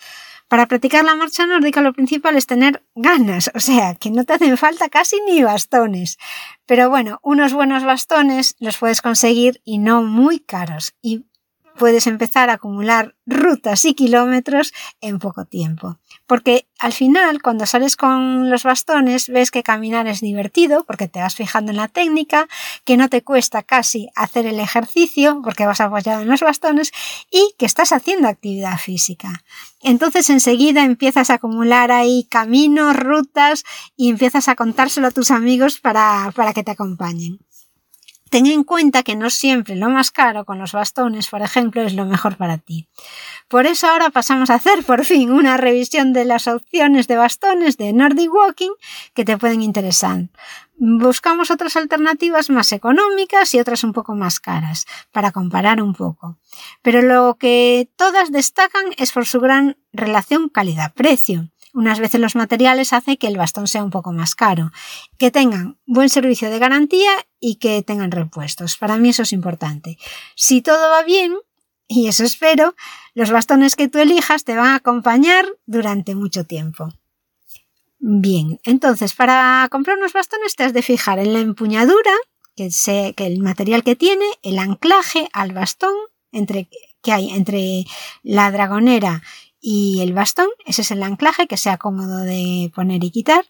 Para 0.49 0.67
practicar 0.67 1.05
la 1.05 1.15
marcha 1.15 1.47
nórdica 1.47 1.83
lo 1.83 1.93
principal 1.93 2.35
es 2.37 2.47
tener 2.47 2.83
ganas, 2.95 3.51
o 3.55 3.61
sea, 3.61 3.95
que 3.95 4.11
no 4.11 4.25
te 4.25 4.33
hacen 4.33 4.57
falta 4.57 4.89
casi 4.89 5.17
ni 5.27 5.43
bastones. 5.43 6.17
Pero 6.65 6.89
bueno, 6.89 7.19
unos 7.23 7.53
buenos 7.53 7.85
bastones 7.85 8.57
los 8.59 8.79
puedes 8.79 9.03
conseguir 9.03 9.61
y 9.65 9.77
no 9.79 10.03
muy 10.03 10.41
caros. 10.41 10.95
Puedes 11.79 12.07
empezar 12.07 12.51
a 12.51 12.55
acumular 12.55 13.15
rutas 13.25 13.85
y 13.85 13.95
kilómetros 13.95 14.73
en 15.01 15.19
poco 15.19 15.45
tiempo. 15.45 15.99
Porque 16.27 16.67
al 16.79 16.93
final, 16.93 17.41
cuando 17.41 17.67
sales 17.67 17.97
con 17.97 18.51
los 18.51 18.65
bastones, 18.65 19.29
ves 19.29 19.51
que 19.51 19.63
caminar 19.63 20.07
es 20.07 20.21
divertido 20.21 20.85
porque 20.85 21.09
te 21.09 21.21
vas 21.21 21.35
fijando 21.35 21.71
en 21.71 21.79
la 21.79 21.89
técnica, 21.89 22.49
que 22.85 22.97
no 22.97 23.09
te 23.09 23.23
cuesta 23.23 23.63
casi 23.63 24.09
hacer 24.15 24.47
el 24.47 24.61
ejercicio 24.61 25.41
porque 25.43 25.67
vas 25.67 25.81
apoyado 25.81 26.23
en 26.23 26.29
los 26.29 26.41
bastones 26.41 26.93
y 27.31 27.55
que 27.59 27.67
estás 27.67 27.93
haciendo 27.93 28.29
actividad 28.29 28.79
física. 28.79 29.43
Entonces 29.83 30.29
enseguida 30.31 30.85
empiezas 30.85 31.31
a 31.31 31.35
acumular 31.35 31.93
ahí 31.93 32.27
caminos, 32.29 32.97
rutas 32.97 33.65
y 33.97 34.11
empiezas 34.11 34.49
a 34.49 34.57
contárselo 34.57 35.07
a 35.07 35.13
tus 35.13 35.31
amigos 35.31 35.81
para, 35.81 36.33
para 36.35 36.53
que 36.53 36.65
te 36.65 36.73
acompañen. 36.73 37.39
Ten 38.31 38.47
en 38.47 38.65
cuenta 38.65 39.03
que 39.03 39.17
no 39.17 39.31
siempre 39.31 39.77
lo 39.77 39.89
más 39.89 40.11
caro 40.11 40.45
con 40.45 40.59
los 40.59 40.73
bastones, 40.73 41.29
por 41.29 41.43
ejemplo, 41.43 41.83
es 41.83 41.95
lo 41.95 42.05
mejor 42.05 42.37
para 42.37 42.59
ti. 42.59 42.89
Por 43.49 43.67
eso 43.67 43.87
ahora 43.87 44.11
pasamos 44.11 44.51
a 44.51 44.55
hacer 44.55 44.85
por 44.85 45.05
fin 45.05 45.31
una 45.31 45.57
revisión 45.57 46.13
de 46.13 46.25
las 46.25 46.47
opciones 46.47 47.07
de 47.07 47.17
bastones 47.17 47.77
de 47.79 47.93
Nordic 47.93 48.33
Walking 48.33 48.73
que 49.15 49.25
te 49.25 49.39
pueden 49.39 49.63
interesar. 49.63 50.29
Buscamos 50.77 51.51
otras 51.51 51.77
alternativas 51.77 52.51
más 52.51 52.71
económicas 52.73 53.53
y 53.55 53.59
otras 53.59 53.83
un 53.83 53.93
poco 53.93 54.15
más 54.15 54.39
caras, 54.39 54.87
para 55.11 55.33
comparar 55.33 55.83
un 55.83 55.95
poco. 55.95 56.37
Pero 56.83 57.03
lo 57.03 57.37
que 57.39 57.91
todas 57.97 58.31
destacan 58.31 58.85
es 58.97 59.11
por 59.11 59.27
su 59.27 59.41
gran 59.41 59.77
relación 59.93 60.49
calidad-precio. 60.49 61.49
Unas 61.79 62.01
veces 62.01 62.21
los 62.21 62.35
materiales 62.35 62.93
hacen 62.93 63.17
que 63.17 63.29
el 63.29 63.37
bastón 63.37 63.69
sea 63.69 63.85
un 63.85 63.91
poco 63.91 64.11
más 64.13 64.35
caro, 64.35 64.73
que 65.17 65.31
tengan 65.31 65.79
buen 65.87 66.09
servicio 66.09 66.51
de 66.51 66.59
garantía 66.59 67.13
y 67.39 67.55
que 67.61 67.85
tengan 67.85 68.11
repuestos. 68.11 68.77
Para 68.77 68.97
mí 68.97 69.11
eso 69.11 69.23
es 69.23 69.33
importante. 69.33 69.97
Si 70.35 70.61
todo 70.61 70.91
va 70.91 71.05
bien, 71.05 71.37
y 71.87 72.09
eso 72.09 72.25
espero, 72.25 72.75
los 73.15 73.31
bastones 73.31 73.77
que 73.77 73.87
tú 73.87 74.01
elijas 74.01 74.43
te 74.43 74.57
van 74.57 74.71
a 74.71 74.75
acompañar 74.75 75.47
durante 75.67 76.17
mucho 76.17 76.43
tiempo. 76.43 76.89
Bien, 78.01 78.59
entonces 78.65 79.15
para 79.15 79.69
comprar 79.71 79.99
unos 79.99 80.13
bastones 80.13 80.57
te 80.57 80.65
has 80.65 80.73
de 80.73 80.83
fijar 80.83 81.21
en 81.21 81.33
la 81.33 81.39
empuñadura, 81.39 82.11
que, 82.57 82.73
sé, 82.73 83.15
que 83.17 83.29
el 83.29 83.39
material 83.39 83.85
que 83.85 83.95
tiene, 83.95 84.27
el 84.43 84.59
anclaje 84.59 85.29
al 85.33 85.53
bastón 85.53 85.95
entre, 86.33 86.69
que 87.03 87.13
hay 87.13 87.31
entre 87.31 87.85
la 88.25 88.51
dragonera 88.51 89.23
y 89.61 90.01
el 90.01 90.13
bastón, 90.13 90.49
ese 90.67 90.83
es 90.83 90.91
el 90.91 91.03
anclaje 91.03 91.47
que 91.47 91.57
sea 91.57 91.79
cómodo 91.79 92.21
de 92.21 92.71
poner 92.75 93.03
y 93.05 93.11
quitar, 93.11 93.45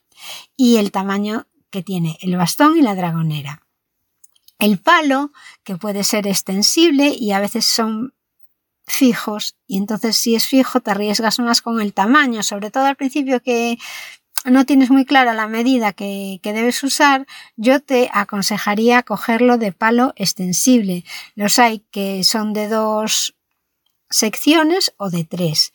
y 0.56 0.76
el 0.76 0.90
tamaño 0.90 1.46
que 1.70 1.82
tiene 1.82 2.18
el 2.22 2.36
bastón 2.36 2.78
y 2.78 2.82
la 2.82 2.94
dragonera. 2.94 3.62
El 4.58 4.78
palo, 4.78 5.32
que 5.62 5.76
puede 5.76 6.02
ser 6.04 6.26
extensible 6.26 7.14
y 7.16 7.32
a 7.32 7.40
veces 7.40 7.64
son 7.64 8.14
fijos, 8.86 9.56
y 9.66 9.76
entonces 9.76 10.16
si 10.16 10.34
es 10.34 10.46
fijo 10.46 10.80
te 10.80 10.90
arriesgas 10.90 11.38
más 11.38 11.60
con 11.60 11.80
el 11.80 11.92
tamaño, 11.92 12.42
sobre 12.42 12.70
todo 12.70 12.86
al 12.86 12.96
principio 12.96 13.42
que 13.42 13.78
no 14.44 14.64
tienes 14.64 14.90
muy 14.90 15.04
clara 15.04 15.34
la 15.34 15.46
medida 15.46 15.92
que, 15.92 16.40
que, 16.42 16.52
debes 16.52 16.82
usar, 16.82 17.26
yo 17.56 17.80
te 17.80 18.08
aconsejaría 18.12 19.02
cogerlo 19.02 19.58
de 19.58 19.72
palo 19.72 20.12
extensible. 20.16 21.04
Los 21.34 21.58
hay 21.58 21.80
que 21.90 22.24
son 22.24 22.52
de 22.52 22.68
dos 22.68 23.34
secciones 24.10 24.94
o 24.96 25.10
de 25.10 25.24
tres. 25.24 25.72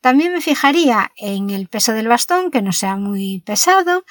También 0.00 0.32
me 0.32 0.40
fijaría 0.40 1.12
en 1.16 1.50
el 1.50 1.68
peso 1.68 1.92
del 1.92 2.08
bastón, 2.08 2.50
que 2.50 2.62
no 2.62 2.72
sea 2.72 2.96
muy 2.96 3.40
pesado, 3.40 4.04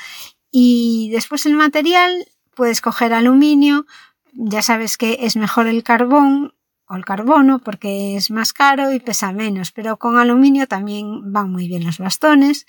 y 0.51 1.09
después 1.11 1.45
el 1.45 1.53
material, 1.53 2.27
puedes 2.55 2.81
coger 2.81 3.13
aluminio, 3.13 3.85
ya 4.33 4.61
sabes 4.61 4.97
que 4.97 5.19
es 5.21 5.35
mejor 5.35 5.67
el 5.67 5.83
carbón 5.83 6.53
o 6.87 6.95
el 6.95 7.05
carbono 7.05 7.59
porque 7.59 8.15
es 8.15 8.31
más 8.31 8.53
caro 8.53 8.91
y 8.91 8.99
pesa 8.99 9.31
menos, 9.31 9.71
pero 9.71 9.97
con 9.97 10.17
aluminio 10.17 10.67
también 10.67 11.31
van 11.31 11.51
muy 11.51 11.67
bien 11.67 11.83
los 11.83 11.99
bastones. 11.99 12.65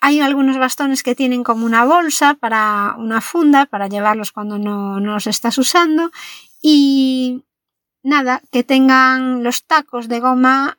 Hay 0.00 0.20
algunos 0.20 0.58
bastones 0.58 1.02
que 1.02 1.14
tienen 1.14 1.44
como 1.44 1.64
una 1.64 1.84
bolsa 1.84 2.34
para 2.34 2.94
una 2.98 3.20
funda 3.20 3.66
para 3.66 3.88
llevarlos 3.88 4.32
cuando 4.32 4.58
no, 4.58 5.00
no 5.00 5.14
los 5.14 5.26
estás 5.26 5.56
usando 5.58 6.10
y 6.60 7.44
nada, 8.04 8.42
que 8.52 8.62
tengan 8.62 9.42
los 9.42 9.64
tacos 9.64 10.08
de 10.08 10.20
goma 10.20 10.78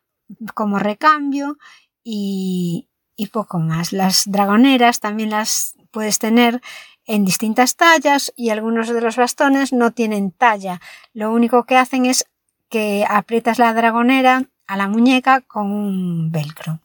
como 0.54 0.80
recambio 0.80 1.58
y, 2.04 2.88
poco 3.34 3.60
más. 3.60 3.92
Las 3.92 4.24
dragoneras 4.26 5.02
también 5.02 5.32
las 5.32 5.76
puedes 5.92 6.20
tener 6.20 6.62
en 7.06 7.26
distintas 7.26 7.76
tallas 7.76 8.32
y 8.36 8.50
algunos 8.50 8.88
de 8.88 9.02
los 9.02 9.18
bastones 9.18 9.74
no 9.74 9.92
tienen 9.92 10.32
talla. 10.32 10.80
Lo 11.14 11.34
único 11.34 11.66
que 11.66 11.76
hacen 11.76 12.06
es 12.06 12.26
que 12.70 13.06
aprietas 13.08 13.60
la 13.60 13.74
dragonera 13.74 14.46
a 14.68 14.78
la 14.78 14.88
muñeca 14.88 15.42
con 15.42 15.72
un 15.72 16.32
velcro. 16.32 16.80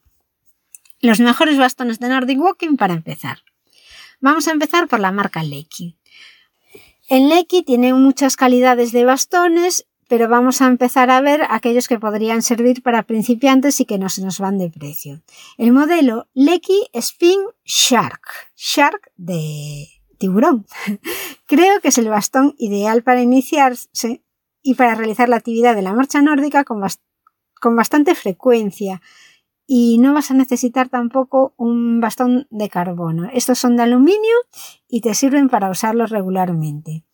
Los 0.99 1.19
mejores 1.19 1.57
bastones 1.57 1.99
de 1.99 2.09
Nordic 2.09 2.39
Walking 2.39 2.75
para 2.75 2.93
empezar. 2.93 3.39
Vamos 4.19 4.47
a 4.47 4.51
empezar 4.51 4.87
por 4.87 4.99
la 4.99 5.11
marca 5.11 5.41
Lecky. 5.41 5.97
En 7.09 7.27
Lecky 7.27 7.63
tiene 7.63 7.93
muchas 7.93 8.37
calidades 8.37 8.91
de 8.91 9.03
bastones 9.03 9.87
pero 10.11 10.27
vamos 10.27 10.61
a 10.61 10.67
empezar 10.67 11.09
a 11.09 11.21
ver 11.21 11.43
aquellos 11.49 11.87
que 11.87 11.97
podrían 11.97 12.41
servir 12.41 12.83
para 12.83 13.03
principiantes 13.03 13.79
y 13.79 13.85
que 13.85 13.97
no 13.97 14.09
se 14.09 14.21
nos 14.21 14.39
van 14.39 14.57
de 14.57 14.69
precio. 14.69 15.21
El 15.57 15.71
modelo 15.71 16.27
Lecky 16.33 16.89
Spin 16.91 17.39
Shark, 17.63 18.19
Shark 18.53 19.13
de 19.15 19.87
tiburón. 20.17 20.65
Creo 21.47 21.79
que 21.79 21.87
es 21.87 21.97
el 21.97 22.09
bastón 22.09 22.55
ideal 22.57 23.03
para 23.03 23.21
iniciarse 23.21 24.21
y 24.61 24.75
para 24.75 24.95
realizar 24.95 25.29
la 25.29 25.37
actividad 25.37 25.77
de 25.77 25.81
la 25.81 25.93
marcha 25.93 26.21
nórdica 26.21 26.65
con, 26.65 26.83
con 27.61 27.77
bastante 27.77 28.13
frecuencia. 28.13 29.01
Y 29.65 29.97
no 29.99 30.13
vas 30.13 30.29
a 30.29 30.33
necesitar 30.33 30.89
tampoco 30.89 31.53
un 31.55 32.01
bastón 32.01 32.47
de 32.49 32.67
carbono. 32.67 33.29
Estos 33.31 33.59
son 33.59 33.77
de 33.77 33.83
aluminio 33.83 34.35
y 34.89 34.99
te 34.99 35.13
sirven 35.13 35.47
para 35.47 35.69
usarlos 35.69 36.09
regularmente. 36.09 37.05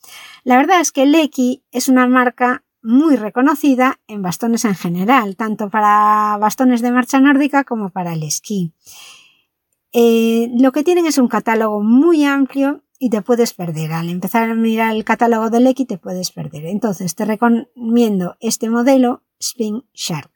La 0.44 0.58
verdad 0.58 0.82
es 0.82 0.92
que 0.92 1.06
Lecky 1.06 1.64
es 1.72 1.90
una 1.90 2.08
marca 2.08 2.64
muy 2.88 3.18
reconocida 3.18 4.00
en 4.08 4.22
bastones 4.22 4.64
en 4.64 4.76
general, 4.76 5.36
tanto 5.36 5.70
para 5.70 6.38
bastones 6.40 6.82
de 6.82 6.92
marcha 6.92 7.20
nórdica 7.20 7.66
como 7.66 7.90
para 7.90 8.14
el 8.14 8.24
esquí. 8.24 8.72
Eh, 9.92 10.50
lo 10.58 10.72
que 10.72 10.84
tienen 10.84 11.06
es 11.06 11.18
un 11.18 11.28
catálogo 11.28 11.84
muy 11.84 12.24
amplio 12.24 12.84
y 12.98 13.10
te 13.10 13.22
puedes 13.22 13.54
perder. 13.54 13.92
Al 13.92 14.10
empezar 14.10 14.50
a 14.50 14.56
mirar 14.56 14.96
el 14.96 15.04
catálogo 15.04 15.50
del 15.50 15.66
Lecky 15.66 15.86
te 15.86 15.98
puedes 15.98 16.32
perder. 16.32 16.66
Entonces 16.66 17.14
te 17.14 17.26
recomiendo 17.26 18.38
este 18.40 18.70
modelo 18.70 19.22
Spin 19.38 19.84
Shark. 19.94 20.32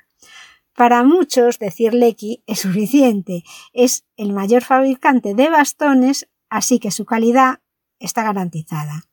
Para 0.76 1.04
muchos 1.06 1.58
decir 1.58 1.94
Lecky 1.94 2.44
es 2.48 2.60
suficiente. 2.60 3.46
Es 3.72 4.04
el 4.18 4.34
mayor 4.34 4.64
fabricante 4.64 5.36
de 5.36 5.50
bastones, 5.50 6.28
así 6.50 6.80
que 6.80 6.92
su 6.92 7.06
calidad 7.06 7.62
está 7.98 8.24
garantizada. 8.24 9.06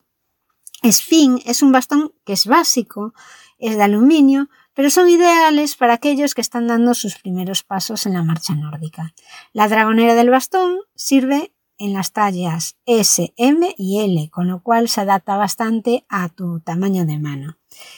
Spin 0.83 1.41
es 1.45 1.61
un 1.61 1.71
bastón 1.71 2.13
que 2.25 2.33
es 2.33 2.45
básico, 2.45 3.13
es 3.57 3.75
de 3.75 3.83
aluminio, 3.83 4.49
pero 4.73 4.89
son 4.89 5.09
ideales 5.09 5.75
para 5.75 5.93
aquellos 5.93 6.33
que 6.33 6.41
están 6.41 6.67
dando 6.67 6.93
sus 6.93 7.17
primeros 7.17 7.63
pasos 7.63 8.05
en 8.05 8.13
la 8.13 8.23
marcha 8.23 8.55
nórdica. 8.55 9.13
La 9.51 9.67
dragonera 9.67 10.15
del 10.15 10.29
bastón 10.29 10.77
sirve 10.95 11.53
en 11.77 11.93
las 11.93 12.11
tallas 12.13 12.77
S, 12.85 13.33
M 13.37 13.75
y 13.77 13.99
L, 13.99 14.29
con 14.29 14.47
lo 14.47 14.61
cual 14.61 14.87
se 14.89 15.01
adapta 15.01 15.37
bastante 15.37 16.05
a 16.07 16.29
tu 16.29 16.59
tamaño 16.59 17.05
de 17.05 17.17
mano. 17.17 17.57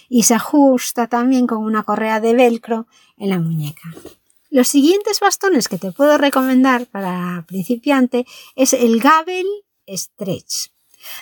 Y 0.10 0.24
se 0.24 0.36
ajusta 0.36 1.08
también 1.08 1.48
con 1.48 1.60
una 1.60 1.84
correa 1.84 2.20
de 2.20 2.34
velcro 2.34 2.88
en 3.18 3.30
la 3.30 3.40
muñeca. 3.40 3.94
Los 4.50 4.68
siguientes 4.68 5.20
bastones 5.20 5.68
que 5.68 5.78
te 5.78 5.92
puedo 5.92 6.18
recomendar 6.18 6.86
para 6.88 7.46
principiante 7.48 8.26
es 8.56 8.74
el 8.74 9.00
Gabel 9.00 9.48
Stretch. 9.88 10.72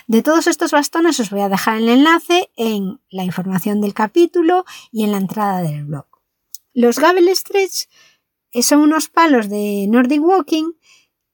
De 0.06 0.22
todos 0.22 0.46
estos 0.46 0.70
bastones 0.72 1.20
os 1.20 1.30
voy 1.30 1.40
a 1.40 1.48
dejar 1.48 1.78
el 1.78 1.88
enlace 1.88 2.50
en 2.56 3.00
la 3.10 3.24
información 3.24 3.80
del 3.80 3.94
capítulo 3.94 4.64
y 4.92 5.04
en 5.04 5.12
la 5.12 5.18
entrada 5.18 5.62
del 5.62 5.84
blog. 5.84 6.06
Los 6.72 6.98
Gabel 6.98 7.28
Stretch 7.34 7.88
eh, 8.52 8.62
son 8.62 8.80
unos 8.80 9.08
palos 9.08 9.48
de 9.48 9.86
Nordic 9.88 10.22
Walking 10.22 10.72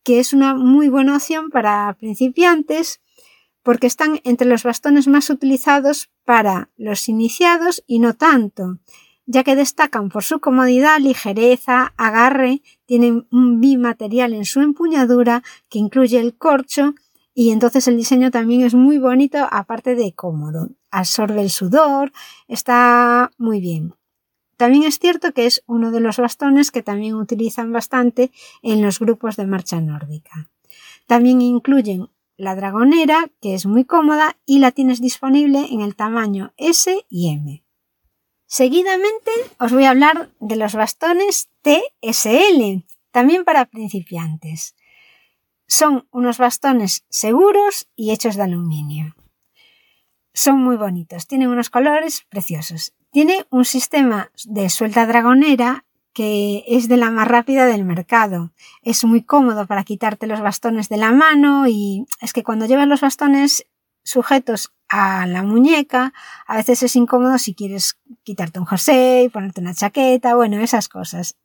que 0.06 0.20
es 0.20 0.32
una 0.32 0.54
muy 0.54 0.88
buena 0.88 1.16
opción 1.16 1.50
para 1.50 1.92
principiantes 1.98 3.00
porque 3.64 3.88
están 3.88 4.20
entre 4.22 4.46
los 4.46 4.62
bastones 4.62 5.08
más 5.08 5.30
utilizados 5.30 6.10
para 6.24 6.70
los 6.76 7.08
iniciados 7.08 7.82
y 7.88 7.98
no 7.98 8.14
tanto, 8.14 8.78
ya 9.26 9.42
que 9.42 9.56
destacan 9.56 10.08
por 10.08 10.22
su 10.22 10.38
comodidad, 10.38 11.00
ligereza, 11.00 11.92
agarre, 11.96 12.62
tienen 12.84 13.26
un 13.32 13.60
bimaterial 13.60 14.32
en 14.32 14.44
su 14.44 14.60
empuñadura 14.60 15.42
que 15.68 15.80
incluye 15.80 16.20
el 16.20 16.36
corcho 16.36 16.94
y 17.38 17.50
entonces 17.50 17.86
el 17.86 17.98
diseño 17.98 18.30
también 18.30 18.62
es 18.62 18.72
muy 18.72 18.96
bonito, 18.96 19.46
aparte 19.50 19.94
de 19.94 20.14
cómodo. 20.14 20.70
Absorbe 20.90 21.42
el 21.42 21.50
sudor, 21.50 22.10
está 22.48 23.30
muy 23.36 23.60
bien. 23.60 23.94
También 24.56 24.84
es 24.84 24.98
cierto 24.98 25.34
que 25.34 25.44
es 25.44 25.62
uno 25.66 25.90
de 25.90 26.00
los 26.00 26.16
bastones 26.16 26.70
que 26.70 26.82
también 26.82 27.14
utilizan 27.14 27.74
bastante 27.74 28.32
en 28.62 28.80
los 28.80 29.00
grupos 29.00 29.36
de 29.36 29.46
marcha 29.46 29.82
nórdica. 29.82 30.50
También 31.06 31.42
incluyen 31.42 32.08
la 32.38 32.56
dragonera, 32.56 33.30
que 33.42 33.52
es 33.52 33.66
muy 33.66 33.84
cómoda 33.84 34.38
y 34.46 34.60
la 34.60 34.72
tienes 34.72 35.02
disponible 35.02 35.66
en 35.70 35.82
el 35.82 35.94
tamaño 35.94 36.54
S 36.56 37.04
y 37.10 37.28
M. 37.28 37.62
Seguidamente 38.46 39.30
os 39.60 39.74
voy 39.74 39.84
a 39.84 39.90
hablar 39.90 40.30
de 40.40 40.56
los 40.56 40.74
bastones 40.74 41.50
TSL, 41.60 42.82
también 43.10 43.44
para 43.44 43.66
principiantes. 43.66 44.74
Son 45.66 46.06
unos 46.10 46.38
bastones 46.38 47.04
seguros 47.08 47.88
y 47.96 48.12
hechos 48.12 48.36
de 48.36 48.42
aluminio. 48.42 49.14
Son 50.32 50.62
muy 50.62 50.76
bonitos, 50.76 51.26
tienen 51.26 51.48
unos 51.48 51.70
colores 51.70 52.24
preciosos. 52.28 52.92
Tiene 53.10 53.46
un 53.50 53.64
sistema 53.64 54.30
de 54.44 54.68
suelta 54.68 55.06
dragonera 55.06 55.86
que 56.12 56.64
es 56.66 56.88
de 56.88 56.96
la 56.96 57.10
más 57.10 57.28
rápida 57.28 57.66
del 57.66 57.84
mercado. 57.84 58.50
Es 58.80 59.04
muy 59.04 59.22
cómodo 59.22 59.66
para 59.66 59.84
quitarte 59.84 60.26
los 60.26 60.40
bastones 60.40 60.88
de 60.88 60.96
la 60.96 61.12
mano 61.12 61.68
y 61.68 62.06
es 62.22 62.32
que 62.32 62.42
cuando 62.42 62.64
llevas 62.64 62.88
los 62.88 63.02
bastones 63.02 63.66
sujetos 64.02 64.72
a 64.88 65.26
la 65.26 65.42
muñeca, 65.42 66.14
a 66.46 66.56
veces 66.56 66.82
es 66.82 66.96
incómodo 66.96 67.36
si 67.36 67.54
quieres 67.54 67.98
quitarte 68.22 68.58
un 68.58 68.66
jersey, 68.66 69.28
ponerte 69.28 69.60
una 69.60 69.74
chaqueta, 69.74 70.36
bueno, 70.36 70.58
esas 70.60 70.88
cosas. 70.88 71.36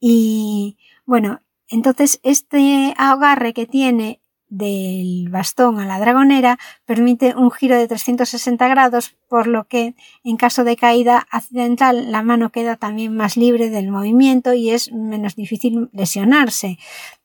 Y 0.00 0.78
bueno, 1.04 1.40
entonces 1.68 2.20
este 2.22 2.94
agarre 2.96 3.52
que 3.52 3.66
tiene 3.66 4.20
del 4.48 5.28
bastón 5.30 5.80
a 5.80 5.86
la 5.86 5.98
dragonera 5.98 6.58
permite 6.84 7.34
un 7.34 7.50
giro 7.50 7.76
de 7.76 7.88
360 7.88 8.68
grados, 8.68 9.16
por 9.28 9.46
lo 9.46 9.64
que 9.64 9.94
en 10.22 10.36
caso 10.36 10.62
de 10.62 10.76
caída 10.76 11.26
accidental 11.30 12.12
la 12.12 12.22
mano 12.22 12.50
queda 12.50 12.76
también 12.76 13.16
más 13.16 13.36
libre 13.36 13.70
del 13.70 13.90
movimiento 13.90 14.54
y 14.54 14.70
es 14.70 14.92
menos 14.92 15.34
difícil 15.34 15.88
lesionarse. 15.92 16.78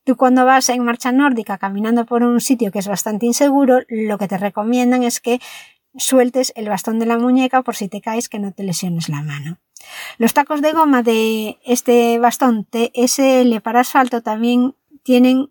Tú 0.04 0.16
cuando 0.16 0.44
vas 0.44 0.68
en 0.70 0.84
marcha 0.84 1.12
nórdica 1.12 1.58
caminando 1.58 2.04
por 2.04 2.24
un 2.24 2.40
sitio 2.40 2.72
que 2.72 2.80
es 2.80 2.88
bastante 2.88 3.26
inseguro, 3.26 3.80
lo 3.88 4.18
que 4.18 4.26
te 4.26 4.38
recomiendan 4.38 5.04
es 5.04 5.20
que 5.20 5.40
sueltes 5.96 6.52
el 6.56 6.68
bastón 6.68 6.98
de 6.98 7.06
la 7.06 7.18
muñeca 7.18 7.62
por 7.62 7.76
si 7.76 7.88
te 7.88 8.00
caes 8.00 8.28
que 8.28 8.38
no 8.38 8.52
te 8.52 8.62
lesiones 8.62 9.08
la 9.08 9.22
mano. 9.22 9.58
Los 10.18 10.34
tacos 10.34 10.62
de 10.62 10.72
goma 10.72 11.02
de 11.02 11.58
este 11.64 12.18
bastón 12.18 12.64
TSL 12.64 13.60
para 13.62 13.80
asfalto 13.80 14.22
también 14.22 14.74
tienen 15.02 15.50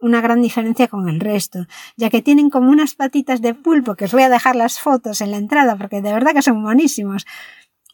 una 0.00 0.20
gran 0.20 0.40
diferencia 0.42 0.88
con 0.88 1.08
el 1.08 1.20
resto, 1.20 1.66
ya 1.96 2.10
que 2.10 2.22
tienen 2.22 2.50
como 2.50 2.70
unas 2.70 2.94
patitas 2.94 3.42
de 3.42 3.54
pulpo, 3.54 3.96
que 3.96 4.06
os 4.06 4.12
voy 4.12 4.22
a 4.22 4.30
dejar 4.30 4.56
las 4.56 4.80
fotos 4.80 5.20
en 5.20 5.30
la 5.30 5.36
entrada 5.36 5.76
porque 5.76 6.00
de 6.00 6.12
verdad 6.12 6.32
que 6.32 6.42
son 6.42 6.62
buenísimos, 6.62 7.26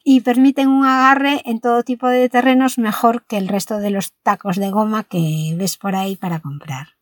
y 0.05 0.21
permiten 0.21 0.69
un 0.69 0.87
agarre 0.87 1.43
en 1.45 1.61
todo 1.61 1.83
tipo 1.83 2.07
de 2.07 2.29
terrenos 2.29 2.79
mejor 2.79 3.25
que 3.27 3.39
el 3.39 3.49
resto 3.49 3.79
de 3.79 3.91
los 3.91 4.13
tacos 4.23 4.57
de 4.57 4.71
goma 4.71 5.03
que 5.03 5.55
ves 5.59 5.77
por 5.77 5.97
ahí 5.97 6.15
para 6.15 6.39
comprar. 6.39 6.96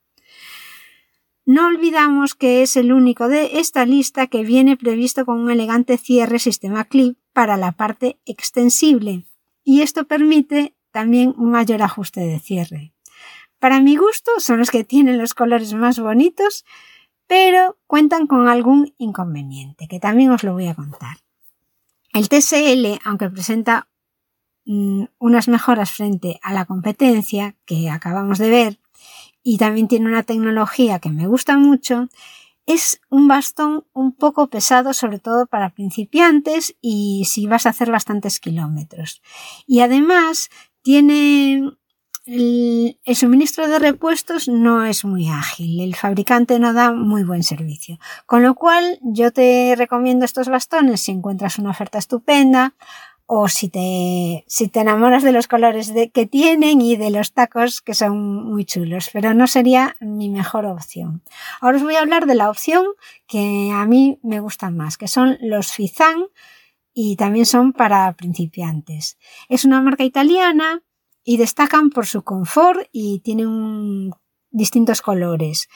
No 1.46 1.66
olvidamos 1.66 2.34
que 2.34 2.62
es 2.62 2.76
el 2.76 2.92
único 2.92 3.28
de 3.28 3.58
esta 3.58 3.84
lista 3.84 4.28
que 4.28 4.44
viene 4.44 4.76
previsto 4.76 5.26
con 5.26 5.40
un 5.40 5.50
elegante 5.50 5.98
cierre 5.98 6.38
sistema 6.38 6.84
clip 6.84 7.18
para 7.34 7.56
la 7.56 7.72
parte 7.72 8.18
extensible, 8.24 9.26
y 9.62 9.82
esto 9.82 10.06
permite 10.06 10.74
también 10.90 11.34
un 11.36 11.50
mayor 11.50 11.82
ajuste 11.82 12.20
de 12.20 12.38
cierre. 12.38 12.94
Para 13.58 13.80
mi 13.80 13.96
gusto 13.96 14.30
son 14.38 14.58
los 14.58 14.70
que 14.70 14.84
tienen 14.84 15.18
los 15.18 15.34
colores 15.34 15.74
más 15.74 15.98
bonitos, 15.98 16.64
pero 17.26 17.78
cuentan 17.86 18.26
con 18.26 18.48
algún 18.48 18.94
inconveniente, 18.98 19.88
que 19.88 20.00
también 20.00 20.30
os 20.30 20.44
lo 20.44 20.52
voy 20.52 20.68
a 20.68 20.74
contar. 20.74 21.18
El 22.12 22.28
TSL, 22.28 23.00
aunque 23.04 23.28
presenta 23.28 23.88
mm, 24.64 25.04
unas 25.18 25.48
mejoras 25.48 25.90
frente 25.90 26.38
a 26.42 26.52
la 26.52 26.64
competencia 26.64 27.56
que 27.64 27.90
acabamos 27.90 28.38
de 28.38 28.50
ver, 28.50 28.78
y 29.44 29.58
también 29.58 29.86
tiene 29.86 30.06
una 30.06 30.24
tecnología 30.24 30.98
que 30.98 31.10
me 31.10 31.28
gusta 31.28 31.56
mucho, 31.56 32.08
es 32.66 33.00
un 33.10 33.28
bastón 33.28 33.84
un 33.92 34.12
poco 34.12 34.48
pesado, 34.48 34.94
sobre 34.94 35.18
todo 35.18 35.46
para 35.46 35.70
principiantes 35.70 36.74
y 36.80 37.24
si 37.26 37.46
vas 37.46 37.66
a 37.66 37.70
hacer 37.70 37.90
bastantes 37.90 38.40
kilómetros. 38.40 39.22
Y 39.66 39.80
además 39.80 40.48
tiene 40.82 41.76
el, 42.26 42.96
suministro 43.14 43.68
de 43.68 43.78
repuestos 43.78 44.48
no 44.48 44.84
es 44.84 45.04
muy 45.04 45.28
ágil, 45.28 45.80
el 45.80 45.94
fabricante 45.94 46.58
no 46.58 46.72
da 46.72 46.92
muy 46.92 47.22
buen 47.22 47.42
servicio. 47.42 47.98
Con 48.24 48.42
lo 48.42 48.54
cual 48.54 48.98
yo 49.02 49.30
te 49.30 49.74
recomiendo 49.76 50.24
estos 50.24 50.48
bastones 50.48 51.02
si 51.02 51.12
encuentras 51.12 51.58
una 51.58 51.70
oferta 51.70 51.98
estupenda 51.98 52.74
o 53.26 53.48
si 53.48 53.68
te, 53.68 54.44
si 54.46 54.68
te 54.68 54.80
enamoras 54.80 55.22
de 55.22 55.32
los 55.32 55.48
colores 55.48 55.92
que 56.12 56.26
tienen 56.26 56.80
y 56.80 56.96
de 56.96 57.10
los 57.10 57.32
tacos 57.32 57.80
que 57.80 57.94
son 57.94 58.52
muy 58.52 58.64
chulos, 58.64 59.08
pero 59.12 59.32
no 59.32 59.46
sería 59.46 59.96
mi 60.00 60.28
mejor 60.28 60.66
opción. 60.66 61.22
Ahora 61.60 61.78
os 61.78 61.82
voy 61.82 61.94
a 61.94 62.00
hablar 62.00 62.26
de 62.26 62.34
la 62.34 62.50
opción 62.50 62.84
que 63.26 63.70
a 63.72 63.86
mí 63.86 64.18
me 64.22 64.40
gusta 64.40 64.70
más, 64.70 64.98
que 64.98 65.08
son 65.08 65.38
los 65.40 65.72
Fizan 65.72 66.26
y 66.92 67.16
también 67.16 67.46
son 67.46 67.72
para 67.72 68.12
principiantes. 68.12 69.18
Es 69.48 69.64
una 69.64 69.80
marca 69.80 70.04
italiana 70.04 70.82
y 71.24 71.38
destacan 71.38 71.88
por 71.88 72.06
su 72.06 72.22
confort 72.22 72.86
y 72.92 73.20
tienen 73.20 74.10
distintos 74.50 75.00
colores. 75.00 75.68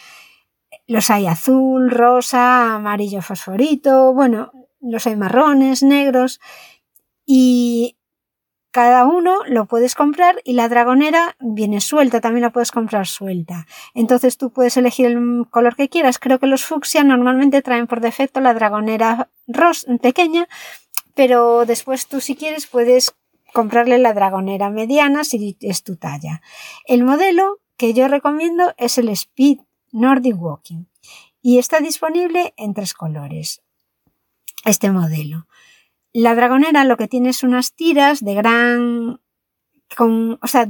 Los 0.87 1.09
hay 1.09 1.27
azul, 1.27 1.91
rosa, 1.91 2.75
amarillo 2.75 3.23
fosforito, 3.23 4.13
bueno, 4.13 4.53
los 4.81 5.07
hay 5.07 5.17
marrones, 5.17 5.83
negros 5.83 6.41
y 7.31 7.99
cada 8.71 9.05
uno 9.05 9.45
lo 9.47 9.67
puedes 9.67 9.95
comprar 9.95 10.41
y 10.45 10.55
la 10.55 10.71
dragonera 10.71 11.37
viene 11.41 11.83
suelta, 11.83 12.23
también 12.23 12.41
la 12.41 12.53
puedes 12.53 12.73
comprar 12.73 13.07
suelta. 13.07 13.67
Entonces 13.93 14.39
tú 14.39 14.51
puedes 14.51 14.79
elegir 14.79 15.05
el 15.05 15.47
color 15.51 15.77
que 15.77 15.91
quieras. 15.91 16.19
Creo 16.19 16.39
que 16.39 16.47
los 16.47 16.65
fucsia 16.65 17.05
normalmente 17.05 17.61
traen 17.61 17.87
por 17.87 18.01
defecto 18.01 18.41
la 18.41 18.55
dragonera 18.55 19.29
rosa 19.47 19.95
pequeña, 19.99 20.49
pero 21.15 21.67
después 21.67 22.07
tú 22.07 22.23
si 22.23 22.35
quieres 22.35 22.67
puedes 22.67 23.15
comprarle 23.53 23.99
la 23.99 24.15
dragonera 24.15 24.71
mediana 24.71 25.23
si 25.23 25.59
es 25.61 25.83
tu 25.83 25.97
talla. 25.97 26.41
El 26.87 27.05
modelo 27.05 27.61
que 27.77 27.93
yo 27.93 28.09
recomiendo 28.09 28.73
es 28.79 28.97
el 28.97 29.11
Speed 29.11 29.59
Nordic 29.93 30.41
Walking 30.41 30.85
y 31.43 31.59
está 31.59 31.81
disponible 31.81 32.55
en 32.57 32.73
tres 32.73 32.95
colores. 32.95 33.61
Este 34.65 34.91
modelo. 34.91 35.48
La 36.13 36.35
dragonera 36.35 36.85
lo 36.85 36.97
que 36.97 37.09
tiene 37.09 37.31
es 37.31 37.43
unas 37.43 37.75
tiras 37.75 38.25
de 38.25 38.35
gran 38.35 39.21
o 39.99 40.47
sea, 40.47 40.69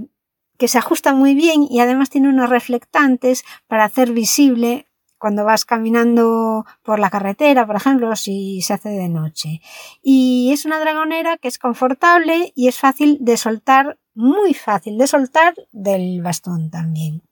que 0.58 0.68
se 0.68 0.78
ajustan 0.78 1.18
muy 1.18 1.34
bien 1.34 1.66
y 1.68 1.80
además 1.80 2.10
tiene 2.10 2.28
unos 2.28 2.50
reflectantes 2.50 3.44
para 3.66 3.84
hacer 3.84 4.12
visible 4.12 4.86
cuando 5.18 5.44
vas 5.44 5.64
caminando 5.64 6.64
por 6.82 7.00
la 7.00 7.10
carretera, 7.10 7.66
por 7.66 7.76
ejemplo, 7.76 8.14
si 8.14 8.62
se 8.62 8.74
hace 8.74 8.90
de 8.90 9.08
noche. 9.08 9.60
Y 10.00 10.50
es 10.52 10.64
una 10.64 10.78
dragonera 10.78 11.36
que 11.38 11.48
es 11.48 11.58
confortable 11.58 12.52
y 12.54 12.68
es 12.68 12.78
fácil 12.78 13.18
de 13.20 13.36
soltar, 13.36 13.98
muy 14.14 14.54
fácil 14.54 14.96
de 14.96 15.08
soltar 15.08 15.54
del 15.72 16.22
bastón 16.22 16.70
también. 16.70 17.22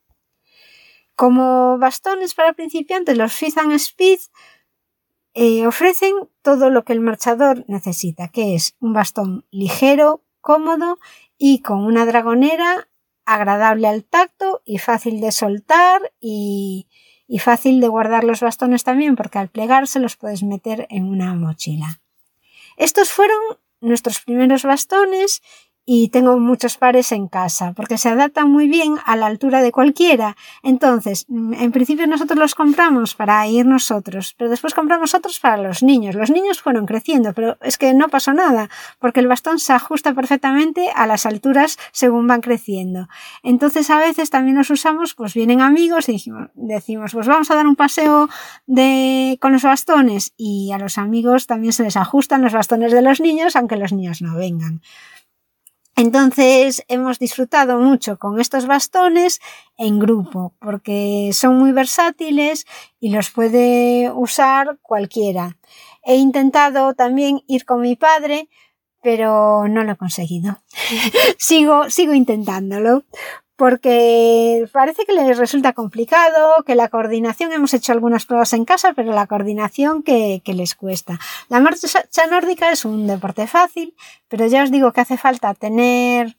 Como 1.15 1.79
bastones 1.79 2.35
para 2.35 2.53
principiantes, 2.53 3.17
los 3.17 3.33
Fizz 3.33 3.57
Speed 3.57 4.19
eh, 5.39 5.67
ofrecen 5.67 6.15
todo 6.41 6.71
lo 6.71 6.87
que 6.87 6.95
el 6.95 7.01
marchador 7.01 7.67
necesita, 7.69 8.29
que 8.29 8.55
es 8.55 8.75
un 8.81 8.95
bastón 8.95 9.45
ligero, 9.51 10.25
cómodo 10.41 10.99
y 11.37 11.61
con 11.61 11.85
una 11.85 12.07
dragonera 12.07 12.89
agradable 13.27 13.87
al 13.87 14.03
tacto 14.05 14.63
y 14.65 14.79
fácil 14.79 15.21
de 15.21 15.33
soltar 15.33 16.11
y, 16.21 16.89
y 17.29 17.39
fácil 17.39 17.83
de 17.83 17.89
guardar 17.89 18.25
los 18.25 18.41
bastones 18.41 18.83
también 18.83 19.15
porque 19.15 19.39
al 19.39 19.51
plegarse 19.51 20.01
los 20.01 20.17
puedes 20.17 20.43
meter 20.43 20.87
en 20.89 21.05
una 21.05 21.35
mochila. 21.35 22.01
Estos 22.79 23.11
fueron 23.11 23.39
nuestros 23.83 24.23
primeros 24.23 24.63
bastones 24.63 25.43
y 25.89 26.09
tengo 26.09 26.39
muchos 26.41 26.77
pares 26.77 27.13
en 27.13 27.29
casa 27.29 27.73
porque 27.73 27.97
se 27.97 28.09
adaptan 28.09 28.51
muy 28.51 28.67
bien 28.67 28.97
a 29.07 29.15
la 29.15 29.27
altura 29.27 29.63
de 29.63 29.71
cualquiera. 29.71 30.37
Entonces, 30.65 31.27
mm, 31.29 31.55
en 31.55 31.71
principio 31.71 32.09
nosotros 32.09 32.39
los 32.39 32.57
compramos 32.57 33.15
para 33.15 33.47
ir 33.47 33.65
nosotros, 33.65 34.35
pero 34.37 34.51
después 34.51 34.75
compramos 34.75 35.15
otros 35.15 35.39
para 35.39 35.57
los 35.57 35.85
niños. 35.85 36.17
Los 36.17 36.31
niños 36.31 36.61
fueron 36.61 36.87
creciendo, 36.87 37.33
pero 37.33 37.57
es 37.63 37.79
que 37.79 37.95
no 37.95 38.09
pasó 38.09 38.33
nada 38.33 38.69
porque 38.99 39.21
el 39.21 39.29
bastón 39.29 39.61
se 39.61 39.73
ajusta 39.73 40.13
perfectamente 40.13 40.91
a 40.95 41.07
las 41.07 41.25
alturas 41.25 41.79
según 41.93 42.27
van 42.27 42.41
creciendo. 42.41 43.09
Entonces, 43.45 43.89
a 43.91 43.99
veces 43.99 44.29
también 44.31 44.57
los 44.57 44.71
usamos, 44.71 45.15
pues 45.15 45.35
vienen 45.35 45.61
amigos 45.61 46.09
y 46.09 46.21
decimos, 46.55 47.13
pues 47.13 47.29
vamos 47.29 47.51
a 47.53 47.55
dar 47.55 47.67
un 47.67 47.77
paseo 47.77 48.29
de, 48.67 49.39
con 49.41 49.53
los 49.53 49.63
bastones 49.63 50.33
y 50.37 50.73
a 50.73 50.79
los 50.79 50.99
amigos 50.99 51.47
también 51.47 51.73
se 51.73 51.85
les 51.85 51.97
ajustan 51.97 52.43
los 52.43 52.53
bastones 52.53 52.91
de 52.91 53.03
los 53.03 53.21
niños, 53.21 53.55
aunque 53.55 53.77
los 53.77 53.93
niños 53.93 54.21
no 54.21 54.35
vengan. 54.37 54.81
Entonces 55.99 56.85
hemos 56.89 57.19
disfrutado 57.19 57.79
mucho 57.79 58.19
con 58.19 58.39
estos 58.39 58.67
bastones 58.67 59.41
en 59.79 59.99
grupo 59.99 60.53
porque 60.61 61.31
son 61.33 61.59
muy 61.59 61.73
versátiles 61.73 62.67
y 63.01 63.09
los 63.09 63.31
puede 63.31 64.13
usar 64.15 64.79
cualquiera. 64.83 65.57
He 66.03 66.17
intentado 66.17 66.93
también 66.93 67.43
ir 67.47 67.65
con 67.65 67.81
mi 67.81 67.97
padre, 67.97 68.51
pero 69.03 69.69
no 69.69 69.85
lo 69.85 69.93
he 69.93 69.97
conseguido. 69.97 70.59
sigo, 71.39 71.89
sigo 71.89 72.13
intentándolo 72.13 73.05
porque 73.57 74.69
parece 74.73 75.05
que 75.07 75.15
les 75.15 75.39
resulta 75.39 75.73
complicado, 75.73 76.63
que 76.67 76.75
la 76.75 76.89
coordinación, 76.89 77.53
hemos 77.53 77.73
hecho 77.73 77.93
algunas 77.93 78.27
pruebas 78.27 78.53
en 78.53 78.67
casa, 78.67 78.93
pero 78.95 79.13
la 79.13 79.27
coordinación 79.27 80.03
que, 80.03 80.43
les 80.45 80.75
cuesta. 80.75 81.19
La 81.49 81.61
marcha 81.61 81.89
nórdica 82.31 82.71
es 82.71 82.85
un 82.85 83.07
deporte 83.07 83.47
fácil, 83.47 83.95
pero 84.29 84.47
ya 84.47 84.63
os 84.63 84.71
digo 84.71 84.93
que 84.93 85.01
hace 85.01 85.17
falta 85.17 85.55
tener 85.55 86.37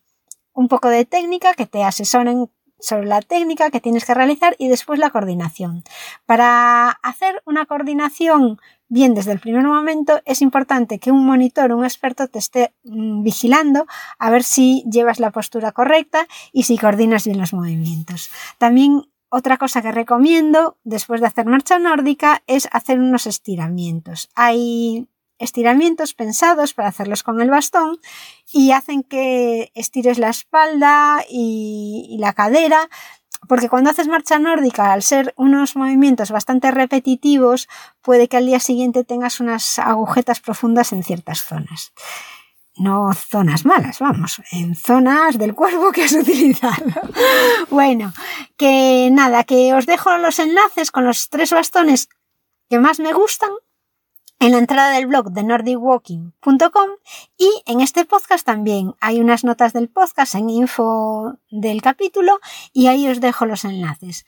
un 0.54 0.68
poco 0.68 0.90
de 0.90 1.06
técnica, 1.06 1.54
que 1.56 1.66
te 1.66 1.84
asesoren 1.84 2.50
sobre 2.80 3.08
la 3.08 3.22
técnica 3.22 3.72
que 3.72 3.82
tienes 3.82 4.06
que 4.06 4.14
realizar 4.14 4.56
y 4.60 4.68
después 4.68 5.00
la 5.00 5.10
coordinación. 5.10 5.84
Para 6.26 6.90
hacer 7.02 7.42
una 7.46 7.66
coordinación 7.66 8.60
bien 8.90 9.14
desde 9.14 9.32
el 9.32 9.40
primer 9.40 9.64
momento, 9.64 10.22
es 10.26 10.42
importante 10.42 11.00
que 11.00 11.12
un 11.12 11.26
monitor, 11.26 11.74
un 11.74 11.84
experto, 11.84 12.28
te 12.28 12.40
esté 12.40 12.74
mm, 12.84 13.24
vigilando 13.24 13.86
a 14.18 14.30
ver 14.30 14.44
si 14.44 14.84
llevas 14.90 15.20
la 15.20 15.32
postura 15.32 15.72
correcta 15.72 16.28
y 16.52 16.64
si 16.64 16.78
coordinas 16.78 17.26
bien 17.26 17.40
los 17.40 17.54
movimientos. 17.54 18.30
También 18.58 19.04
otra 19.30 19.58
cosa 19.58 19.82
que 19.82 19.92
recomiendo 19.92 20.78
después 20.84 21.20
de 21.22 21.28
hacer 21.28 21.46
marcha 21.46 21.80
nórdica 21.80 22.44
es 22.48 22.70
hacer 22.72 23.00
unos 23.00 23.28
estiramientos. 23.28 24.30
Hay 24.36 25.10
estiramientos 25.38 26.14
pensados 26.14 26.74
para 26.74 26.88
hacerlos 26.88 27.24
con 27.24 27.42
el 27.42 27.50
bastón 27.50 28.00
y 28.52 28.72
hacen 28.72 29.04
que 29.04 29.72
estires 29.76 30.18
la 30.18 30.30
espalda 30.30 31.24
y, 31.30 32.08
y 32.10 32.18
la 32.18 32.34
cadera 32.34 32.90
porque 33.48 33.70
cuando 33.70 33.90
haces 33.90 34.08
marcha 34.08 34.40
nórdica, 34.40 34.92
al 34.92 35.04
ser 35.04 35.34
unos 35.38 35.76
movimientos 35.76 36.32
bastante 36.32 36.72
repetitivos, 36.72 37.68
puede 38.02 38.28
que 38.28 38.38
al 38.38 38.46
día 38.46 38.60
siguiente 38.60 39.04
tengas 39.04 39.40
unas 39.40 39.80
agujetas 39.80 40.40
profundas 40.40 40.92
en 40.94 41.04
ciertas 41.04 41.44
zonas. 41.44 41.94
No 42.76 43.12
zonas 43.14 43.66
malas, 43.66 44.00
vamos, 44.00 44.42
en 44.52 44.76
zonas 44.76 45.40
del 45.40 45.56
cuerpo 45.56 45.92
que 45.92 46.04
has 46.04 46.14
utilizado. 46.14 46.86
bueno, 47.72 48.14
que 48.56 49.10
nada, 49.12 49.44
que 49.44 49.74
os 49.74 49.88
dejo 49.88 50.16
los 50.18 50.38
enlaces 50.38 50.92
con 50.92 51.06
los 51.06 51.30
tres 51.30 51.52
bastones 51.52 52.10
que 52.70 52.80
más 52.80 53.00
me 53.00 53.14
gustan 53.14 53.50
en 54.40 54.52
la 54.52 54.60
entrada 54.60 54.92
del 54.92 55.08
blog 55.08 55.32
de 55.32 55.44
nordicwalking.com 55.44 56.90
y 57.38 57.50
en 57.66 57.82
este 57.82 58.06
podcast 58.06 58.46
también 58.46 58.96
hay 59.02 59.20
unas 59.20 59.44
notas 59.44 59.74
del 59.74 59.90
podcast 59.90 60.36
en 60.36 60.50
info 60.50 61.38
del 61.50 61.82
capítulo 61.82 62.40
y 62.74 62.88
ahí 62.88 63.08
os 63.08 63.20
dejo 63.20 63.46
los 63.46 63.66
enlaces. 63.66 64.26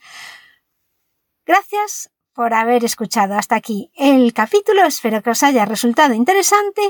Gracias 1.46 2.10
por 2.34 2.54
haber 2.54 2.84
escuchado 2.84 3.34
hasta 3.34 3.56
aquí 3.56 3.90
el 3.96 4.32
capítulo. 4.32 4.84
Espero 4.84 5.22
que 5.22 5.30
os 5.30 5.42
haya 5.42 5.64
resultado 5.64 6.14
interesante 6.14 6.82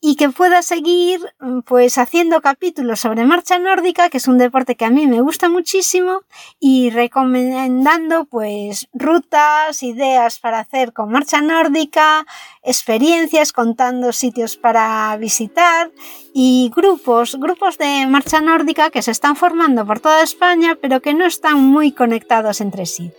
y 0.00 0.14
que 0.14 0.28
pueda 0.28 0.62
seguir 0.62 1.20
mm, 1.40 1.60
pues 1.60 1.98
haciendo 1.98 2.40
capítulos 2.40 3.00
sobre 3.00 3.24
marcha 3.24 3.58
nórdica, 3.58 4.10
que 4.10 4.18
es 4.18 4.28
un 4.28 4.38
deporte 4.38 4.76
que 4.76 4.84
a 4.84 4.90
mí 4.90 5.06
me 5.06 5.20
gusta 5.20 5.48
muchísimo 5.48 6.22
y 6.60 6.90
recomendando 6.90 8.24
pues 8.26 8.88
rutas, 8.92 9.82
ideas 9.82 10.38
para 10.38 10.60
hacer 10.60 10.92
con 10.92 11.10
marcha 11.10 11.40
nórdica, 11.40 12.26
experiencias, 12.62 13.52
contando 13.52 14.12
sitios 14.12 14.56
para 14.56 15.16
visitar 15.16 15.90
y 16.32 16.70
grupos, 16.74 17.36
grupos 17.40 17.78
de 17.78 18.06
marcha 18.06 18.40
nórdica 18.40 18.90
que 18.90 19.02
se 19.02 19.10
están 19.10 19.34
formando 19.34 19.84
por 19.84 19.98
toda 20.00 20.22
España, 20.22 20.78
pero 20.80 21.00
que 21.00 21.14
no 21.14 21.26
están 21.26 21.58
muy 21.60 21.90
conectados 21.92 22.60
entre 22.60 22.86
sí. 22.86 23.10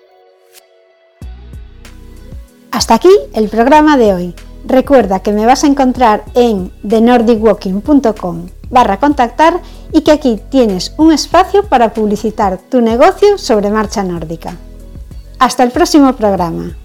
Hasta 2.71 2.95
aquí 2.95 3.09
el 3.33 3.49
programa 3.49 3.97
de 3.97 4.13
hoy. 4.13 4.35
Recuerda 4.65 5.19
que 5.19 5.31
me 5.31 5.45
vas 5.45 5.63
a 5.63 5.67
encontrar 5.67 6.23
en 6.35 6.71
thenordicwalking.com 6.87 8.47
barra 8.69 8.99
contactar 8.99 9.61
y 9.91 10.01
que 10.01 10.11
aquí 10.11 10.39
tienes 10.49 10.93
un 10.97 11.11
espacio 11.11 11.63
para 11.63 11.93
publicitar 11.93 12.57
tu 12.69 12.81
negocio 12.81 13.37
sobre 13.37 13.71
marcha 13.71 14.03
nórdica. 14.03 14.55
Hasta 15.39 15.63
el 15.63 15.71
próximo 15.71 16.13
programa. 16.13 16.75